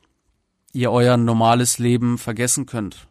ihr 0.72 0.92
euer 0.92 1.18
normales 1.18 1.80
Leben 1.80 2.20
vergessen 2.20 2.68
könnt. 2.68 3.08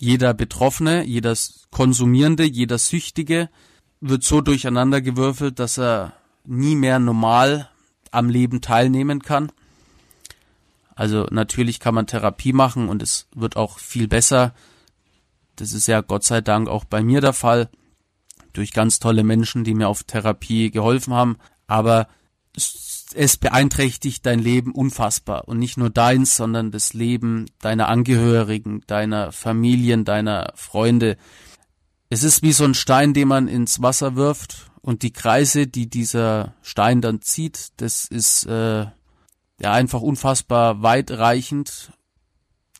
Jeder 0.00 0.34
Betroffene, 0.34 1.04
jeder 1.04 1.36
Konsumierende, 1.70 2.44
jeder 2.44 2.78
Süchtige 2.78 3.50
wird 4.00 4.24
so 4.24 4.40
durcheinandergewürfelt, 4.40 5.58
dass 5.60 5.78
er 5.78 6.14
nie 6.44 6.74
mehr 6.74 6.98
normal 6.98 7.70
am 8.10 8.28
Leben 8.28 8.60
teilnehmen 8.60 9.22
kann. 9.22 9.50
Also 10.94 11.26
natürlich 11.30 11.80
kann 11.80 11.94
man 11.94 12.06
Therapie 12.06 12.52
machen 12.52 12.88
und 12.88 13.02
es 13.02 13.26
wird 13.34 13.56
auch 13.56 13.78
viel 13.78 14.08
besser. 14.08 14.54
Das 15.56 15.72
ist 15.72 15.86
ja 15.86 16.00
Gott 16.00 16.24
sei 16.24 16.40
Dank 16.40 16.68
auch 16.68 16.84
bei 16.84 17.02
mir 17.02 17.20
der 17.20 17.32
Fall. 17.32 17.70
Durch 18.52 18.72
ganz 18.72 18.98
tolle 18.98 19.22
Menschen, 19.22 19.64
die 19.64 19.74
mir 19.74 19.88
auf 19.88 20.02
Therapie 20.02 20.70
geholfen 20.70 21.14
haben. 21.14 21.38
Aber 21.66 22.08
es 22.54 23.36
beeinträchtigt 23.36 24.26
dein 24.26 24.40
Leben 24.40 24.72
unfassbar. 24.72 25.48
Und 25.48 25.58
nicht 25.58 25.76
nur 25.76 25.90
deins, 25.90 26.36
sondern 26.36 26.70
das 26.70 26.92
Leben 26.92 27.46
deiner 27.60 27.88
Angehörigen, 27.88 28.82
deiner 28.86 29.32
Familien, 29.32 30.04
deiner 30.04 30.52
Freunde. 30.54 31.16
Es 32.08 32.22
ist 32.24 32.42
wie 32.42 32.52
so 32.52 32.64
ein 32.64 32.74
Stein, 32.74 33.14
den 33.14 33.28
man 33.28 33.48
ins 33.48 33.80
Wasser 33.80 34.16
wirft 34.16 34.69
und 34.82 35.02
die 35.02 35.12
Kreise, 35.12 35.66
die 35.66 35.88
dieser 35.88 36.54
Stein 36.62 37.00
dann 37.00 37.20
zieht, 37.20 37.72
das 37.76 38.06
ist 38.06 38.46
äh, 38.46 38.86
ja 39.60 39.72
einfach 39.72 40.00
unfassbar 40.00 40.82
weitreichend. 40.82 41.92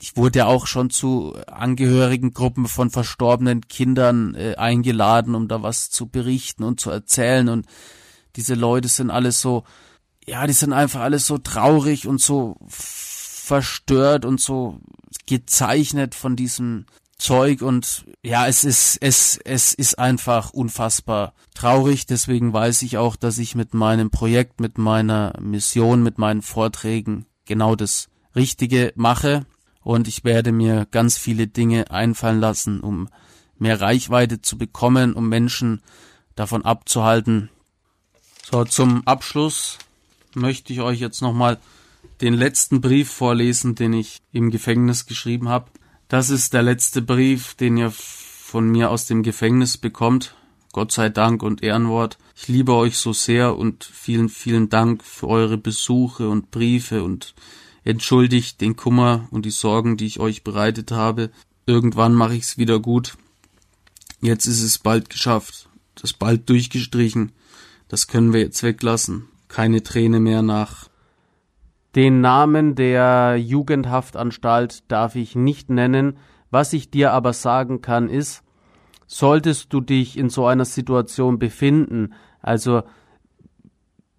Ich 0.00 0.16
wurde 0.16 0.40
ja 0.40 0.46
auch 0.46 0.66
schon 0.66 0.88
zu 0.88 1.36
Angehörigen 1.46 2.32
Gruppen 2.32 2.66
von 2.66 2.90
verstorbenen 2.90 3.68
Kindern 3.68 4.34
äh, 4.34 4.54
eingeladen, 4.56 5.34
um 5.34 5.46
da 5.46 5.62
was 5.62 5.90
zu 5.90 6.06
berichten 6.06 6.64
und 6.64 6.80
zu 6.80 6.90
erzählen 6.90 7.48
und 7.48 7.66
diese 8.36 8.54
Leute 8.54 8.88
sind 8.88 9.10
alles 9.10 9.40
so, 9.40 9.64
ja, 10.24 10.46
die 10.46 10.52
sind 10.52 10.72
einfach 10.72 11.00
alles 11.00 11.26
so 11.26 11.38
traurig 11.38 12.06
und 12.06 12.20
so 12.20 12.56
verstört 12.68 14.24
und 14.24 14.40
so 14.40 14.78
gezeichnet 15.26 16.14
von 16.14 16.36
diesem 16.36 16.86
Zeug 17.20 17.62
und 17.62 18.06
ja, 18.22 18.46
es 18.46 18.64
ist, 18.64 18.96
es, 19.00 19.38
es 19.44 19.74
ist 19.74 19.98
einfach 19.98 20.50
unfassbar 20.50 21.34
traurig. 21.54 22.06
Deswegen 22.06 22.52
weiß 22.52 22.82
ich 22.82 22.96
auch, 22.96 23.14
dass 23.14 23.38
ich 23.38 23.54
mit 23.54 23.74
meinem 23.74 24.10
Projekt, 24.10 24.60
mit 24.60 24.78
meiner 24.78 25.34
Mission, 25.40 26.02
mit 26.02 26.18
meinen 26.18 26.42
Vorträgen 26.42 27.26
genau 27.44 27.76
das 27.76 28.08
Richtige 28.34 28.92
mache. 28.96 29.44
Und 29.82 30.08
ich 30.08 30.24
werde 30.24 30.50
mir 30.50 30.86
ganz 30.90 31.18
viele 31.18 31.46
Dinge 31.46 31.90
einfallen 31.90 32.40
lassen, 32.40 32.80
um 32.80 33.08
mehr 33.58 33.80
Reichweite 33.80 34.40
zu 34.40 34.56
bekommen, 34.56 35.12
um 35.12 35.28
Menschen 35.28 35.82
davon 36.34 36.64
abzuhalten. 36.64 37.50
So, 38.50 38.64
zum 38.64 39.06
Abschluss 39.06 39.78
möchte 40.34 40.72
ich 40.72 40.80
euch 40.80 41.00
jetzt 41.00 41.20
nochmal 41.20 41.58
den 42.20 42.34
letzten 42.34 42.80
Brief 42.80 43.10
vorlesen, 43.10 43.74
den 43.74 43.92
ich 43.92 44.22
im 44.32 44.50
Gefängnis 44.50 45.06
geschrieben 45.06 45.48
habe. 45.48 45.66
Das 46.10 46.28
ist 46.28 46.54
der 46.54 46.64
letzte 46.64 47.02
Brief, 47.02 47.54
den 47.54 47.76
ihr 47.76 47.92
von 47.92 48.68
mir 48.68 48.90
aus 48.90 49.06
dem 49.06 49.22
Gefängnis 49.22 49.78
bekommt. 49.78 50.34
Gott 50.72 50.90
sei 50.90 51.08
Dank 51.08 51.40
und 51.44 51.62
Ehrenwort. 51.62 52.18
Ich 52.34 52.48
liebe 52.48 52.74
euch 52.74 52.98
so 52.98 53.12
sehr 53.12 53.56
und 53.56 53.84
vielen, 53.84 54.28
vielen 54.28 54.68
Dank 54.68 55.04
für 55.04 55.28
eure 55.28 55.56
Besuche 55.56 56.28
und 56.28 56.50
Briefe 56.50 57.04
und 57.04 57.36
entschuldigt 57.84 58.60
den 58.60 58.74
Kummer 58.74 59.28
und 59.30 59.46
die 59.46 59.52
Sorgen, 59.52 59.96
die 59.96 60.06
ich 60.06 60.18
euch 60.18 60.42
bereitet 60.42 60.90
habe. 60.90 61.30
Irgendwann 61.64 62.14
mache 62.14 62.34
ich's 62.34 62.58
wieder 62.58 62.80
gut. 62.80 63.16
Jetzt 64.20 64.46
ist 64.46 64.64
es 64.64 64.78
bald 64.78 65.10
geschafft. 65.10 65.68
Das 65.94 66.12
bald 66.12 66.48
durchgestrichen. 66.48 67.30
Das 67.86 68.08
können 68.08 68.32
wir 68.32 68.40
jetzt 68.40 68.64
weglassen. 68.64 69.28
Keine 69.46 69.84
Träne 69.84 70.18
mehr 70.18 70.42
nach 70.42 70.89
Den 71.94 72.20
Namen 72.20 72.74
der 72.74 73.36
Jugendhaftanstalt 73.36 74.90
darf 74.90 75.16
ich 75.16 75.34
nicht 75.34 75.70
nennen. 75.70 76.18
Was 76.50 76.72
ich 76.72 76.90
dir 76.90 77.12
aber 77.12 77.32
sagen 77.32 77.80
kann, 77.80 78.08
ist, 78.08 78.42
solltest 79.06 79.72
du 79.72 79.80
dich 79.80 80.16
in 80.16 80.28
so 80.28 80.46
einer 80.46 80.64
Situation 80.64 81.38
befinden, 81.38 82.12
also 82.40 82.82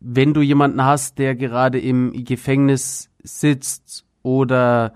wenn 0.02 0.34
du 0.34 0.42
jemanden 0.42 0.84
hast, 0.84 1.20
der 1.20 1.36
gerade 1.36 1.80
im 1.80 2.12
Gefängnis 2.26 3.10
sitzt 3.24 4.04
oder 4.24 4.94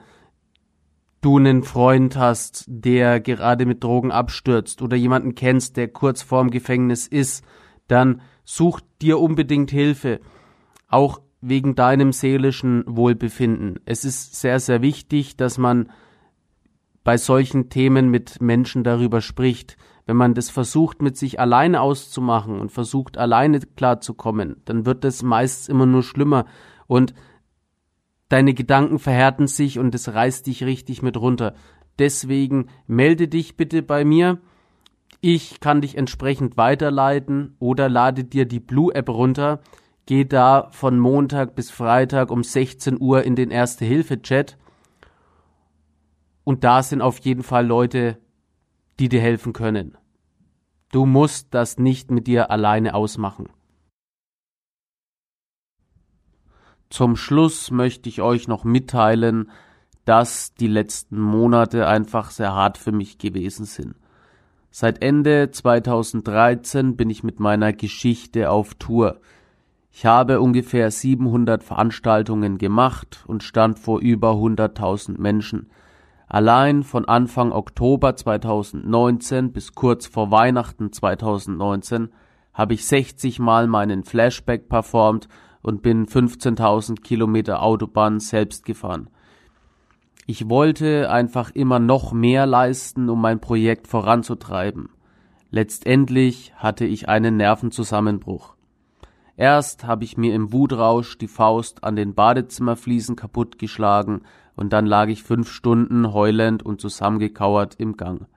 du 1.21 1.37
einen 1.37 1.63
Freund 1.63 2.17
hast, 2.17 2.65
der 2.67 3.19
gerade 3.19 3.65
mit 3.65 3.83
Drogen 3.83 4.11
abstürzt 4.11 4.81
oder 4.81 4.97
jemanden 4.97 5.35
kennst, 5.35 5.77
der 5.77 5.87
kurz 5.87 6.23
vorm 6.23 6.49
Gefängnis 6.49 7.07
ist, 7.07 7.45
dann 7.87 8.21
such 8.43 8.81
dir 9.01 9.19
unbedingt 9.19 9.69
Hilfe. 9.69 10.19
Auch 10.87 11.21
wegen 11.47 11.75
deinem 11.75 12.11
seelischen 12.11 12.83
Wohlbefinden. 12.87 13.79
Es 13.85 14.03
ist 14.03 14.39
sehr, 14.39 14.59
sehr 14.59 14.81
wichtig, 14.81 15.37
dass 15.37 15.57
man 15.57 15.89
bei 17.03 17.17
solchen 17.17 17.69
Themen 17.69 18.09
mit 18.09 18.41
Menschen 18.41 18.83
darüber 18.83 19.21
spricht. 19.21 19.77
Wenn 20.07 20.17
man 20.17 20.33
das 20.33 20.49
versucht, 20.49 21.01
mit 21.01 21.17
sich 21.17 21.39
alleine 21.39 21.81
auszumachen 21.81 22.59
und 22.59 22.71
versucht, 22.71 23.17
alleine 23.17 23.59
klarzukommen, 23.59 24.57
dann 24.65 24.85
wird 24.85 25.05
es 25.05 25.23
meist 25.23 25.69
immer 25.69 25.85
nur 25.85 26.03
schlimmer 26.03 26.45
und 26.87 27.13
deine 28.29 28.53
Gedanken 28.53 28.99
verhärten 28.99 29.47
sich 29.47 29.79
und 29.79 29.93
es 29.95 30.13
reißt 30.13 30.47
dich 30.47 30.63
richtig 30.63 31.01
mit 31.01 31.17
runter. 31.17 31.53
Deswegen 31.99 32.67
melde 32.87 33.27
dich 33.27 33.55
bitte 33.55 33.81
bei 33.81 34.03
mir. 34.03 34.39
Ich 35.21 35.59
kann 35.59 35.81
dich 35.81 35.97
entsprechend 35.97 36.57
weiterleiten 36.57 37.55
oder 37.59 37.87
lade 37.89 38.23
dir 38.23 38.45
die 38.45 38.59
Blue 38.59 38.93
App 38.93 39.09
runter. 39.09 39.61
Geh 40.05 40.23
da 40.23 40.69
von 40.71 40.99
Montag 40.99 41.55
bis 41.55 41.71
Freitag 41.71 42.29
um 42.29 42.43
16 42.43 43.01
Uhr 43.01 43.23
in 43.23 43.35
den 43.35 43.49
Erste-Hilfe-Chat. 43.49 44.57
Und 46.43 46.63
da 46.63 46.83
sind 46.83 47.01
auf 47.01 47.19
jeden 47.19 47.41
Fall 47.41 47.65
Leute, 47.65 48.19
die 48.99 49.09
dir 49.09 49.21
helfen 49.21 49.51
können. 49.51 49.97
Du 50.91 51.05
musst 51.05 51.53
das 51.55 51.79
nicht 51.79 52.11
mit 52.11 52.27
dir 52.27 52.51
alleine 52.51 52.93
ausmachen. 52.93 53.49
Zum 56.89 57.15
Schluss 57.15 57.71
möchte 57.71 58.07
ich 58.07 58.21
euch 58.21 58.47
noch 58.47 58.63
mitteilen, 58.63 59.49
dass 60.05 60.53
die 60.53 60.67
letzten 60.67 61.19
Monate 61.19 61.87
einfach 61.87 62.29
sehr 62.29 62.53
hart 62.53 62.77
für 62.77 62.91
mich 62.91 63.17
gewesen 63.17 63.65
sind. 63.65 63.95
Seit 64.69 65.01
Ende 65.01 65.49
2013 65.51 66.95
bin 66.95 67.09
ich 67.09 67.23
mit 67.23 67.39
meiner 67.39 67.73
Geschichte 67.73 68.51
auf 68.51 68.75
Tour. 68.75 69.19
Ich 69.97 70.05
habe 70.05 70.41
ungefähr 70.41 70.91
700 70.91 71.63
Veranstaltungen 71.63 72.57
gemacht 72.57 73.23
und 73.27 73.43
stand 73.43 73.79
vor 73.79 74.01
über 74.01 74.31
100.000 74.31 75.21
Menschen. 75.21 75.69
Allein 76.27 76.83
von 76.83 77.05
Anfang 77.05 77.53
Oktober 77.53 78.13
2019 78.13 79.53
bis 79.53 79.73
kurz 79.73 80.05
vor 80.05 80.31
Weihnachten 80.31 80.91
2019 80.91 82.09
habe 82.53 82.73
ich 82.73 82.85
60 82.85 83.39
Mal 83.39 83.67
meinen 83.67 84.03
Flashback 84.03 84.67
performt 84.67 85.29
und 85.61 85.81
bin 85.81 86.07
15.000 86.07 87.01
Kilometer 87.01 87.63
Autobahn 87.63 88.19
selbst 88.19 88.65
gefahren. 88.65 89.09
Ich 90.27 90.49
wollte 90.49 91.09
einfach 91.09 91.51
immer 91.51 91.79
noch 91.79 92.11
mehr 92.11 92.45
leisten, 92.45 93.07
um 93.07 93.21
mein 93.21 93.39
Projekt 93.39 93.87
voranzutreiben. 93.87 94.89
Letztendlich 95.51 96.53
hatte 96.57 96.83
ich 96.83 97.07
einen 97.07 97.37
Nervenzusammenbruch. 97.37 98.54
Erst 99.37 99.85
habe 99.85 100.05
ich 100.05 100.17
mir 100.17 100.33
im 100.33 100.53
Wutrausch 100.53 101.17
die 101.17 101.27
Faust 101.27 101.83
an 101.83 101.95
den 101.95 102.13
Badezimmerfliesen 102.13 103.15
kaputtgeschlagen 103.15 104.21
und 104.55 104.71
dann 104.71 104.85
lag 104.85 105.09
ich 105.09 105.23
fünf 105.23 105.51
Stunden 105.51 106.13
heulend 106.13 106.63
und 106.63 106.79
zusammengekauert 106.79 107.75
im 107.77 107.97
Gang. 107.97 108.27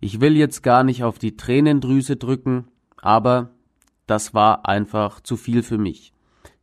Ich 0.00 0.20
will 0.20 0.36
jetzt 0.36 0.62
gar 0.62 0.84
nicht 0.84 1.04
auf 1.04 1.18
die 1.18 1.36
Tränendrüse 1.36 2.16
drücken, 2.16 2.66
aber 3.00 3.50
das 4.06 4.34
war 4.34 4.66
einfach 4.66 5.20
zu 5.20 5.36
viel 5.36 5.62
für 5.62 5.78
mich. 5.78 6.12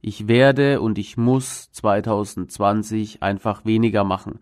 Ich 0.01 0.27
werde 0.27 0.79
und 0.81 0.97
ich 0.97 1.17
muss 1.17 1.71
2020 1.71 3.23
einfach 3.23 3.65
weniger 3.65 4.03
machen. 4.03 4.39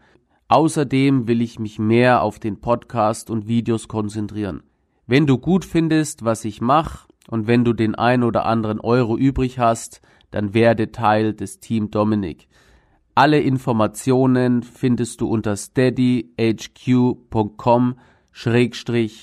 Außerdem 0.49 1.27
will 1.27 1.41
ich 1.41 1.57
mich 1.57 1.79
mehr 1.79 2.21
auf 2.21 2.39
den 2.39 2.59
Podcast 2.59 3.29
und 3.29 3.47
Videos 3.47 3.87
konzentrieren. 3.87 4.63
Wenn 5.05 5.25
du 5.25 5.37
gut 5.37 5.63
findest, 5.63 6.25
was 6.25 6.43
ich 6.43 6.59
mache 6.59 7.06
und 7.27 7.45
wenn 7.45 7.63
du 7.63 7.73
den 7.73 7.95
ein 7.95 8.23
oder 8.23 8.45
anderen 8.45 8.79
Euro 8.79 9.17
übrig 9.17 9.59
hast, 9.59 10.01
dann 10.31 10.53
werde 10.53 10.91
Teil 10.91 11.33
des 11.33 11.59
Team 11.59 11.91
Dominik. 11.91 12.47
Alle 13.15 13.39
Informationen 13.39 14.63
findest 14.63 15.21
du 15.21 15.27
unter 15.27 15.55
steadyhq.com 15.55 17.95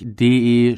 de 0.01 0.77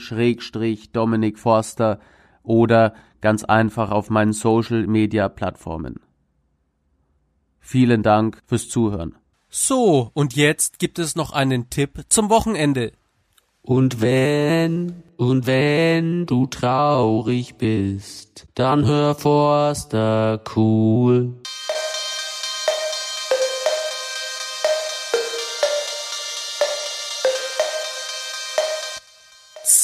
Dominik 0.92 1.38
Forster 1.38 2.00
oder 2.42 2.94
ganz 3.20 3.44
einfach 3.44 3.90
auf 3.90 4.10
meinen 4.10 4.32
Social 4.32 4.86
Media 4.86 5.28
Plattformen. 5.28 5.96
Vielen 7.58 8.02
Dank 8.02 8.42
fürs 8.46 8.68
Zuhören. 8.68 9.16
So, 9.48 10.10
und 10.12 10.36
jetzt 10.36 10.78
gibt 10.78 10.98
es 10.98 11.16
noch 11.16 11.32
einen 11.32 11.70
Tipp 11.70 12.04
zum 12.08 12.28
Wochenende. 12.28 12.92
Und 13.66 14.00
wenn, 14.00 15.02
und 15.16 15.48
wenn 15.48 16.24
du 16.24 16.46
traurig 16.46 17.56
bist, 17.56 18.46
dann 18.54 18.86
hör 18.86 19.16
Forster 19.16 20.40
cool. 20.54 21.34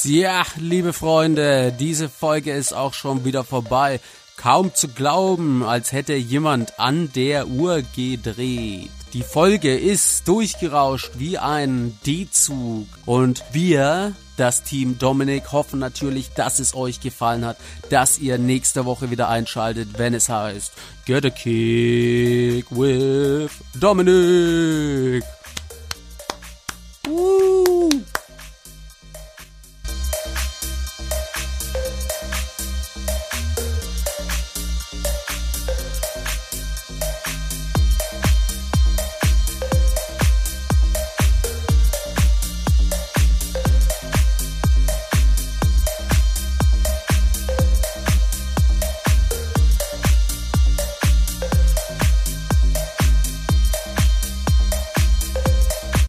Ja, 0.05 0.45
liebe 0.59 0.93
Freunde, 0.93 1.75
diese 1.77 2.09
Folge 2.09 2.53
ist 2.53 2.73
auch 2.73 2.95
schon 2.95 3.25
wieder 3.25 3.43
vorbei. 3.43 3.99
Kaum 4.37 4.73
zu 4.75 4.89
glauben, 4.89 5.65
als 5.65 5.91
hätte 5.91 6.15
jemand 6.15 6.79
an 6.79 7.11
der 7.15 7.49
Uhr 7.49 7.83
gedreht. 7.97 8.91
Die 9.13 9.23
Folge 9.23 9.77
ist 9.77 10.27
durchgerauscht 10.27 11.11
wie 11.19 11.37
ein 11.37 11.99
D-Zug 12.07 12.87
und 13.05 13.45
wir, 13.53 14.15
das 14.39 14.63
Team 14.63 14.99
Dominik, 14.99 15.53
hoffen 15.53 15.79
natürlich, 15.79 16.31
dass 16.31 16.59
es 16.59 16.75
euch 16.75 17.01
gefallen 17.01 17.45
hat, 17.45 17.59
dass 17.91 18.19
ihr 18.19 18.39
nächste 18.39 18.87
Woche 18.87 19.11
wieder 19.11 19.29
einschaltet, 19.29 19.99
wenn 19.99 20.15
es 20.15 20.31
heißt 20.31 20.73
Get 21.05 21.27
a 21.27 21.31
Kick 21.31 22.71
with 22.71 23.51
Dominik. 23.79 25.25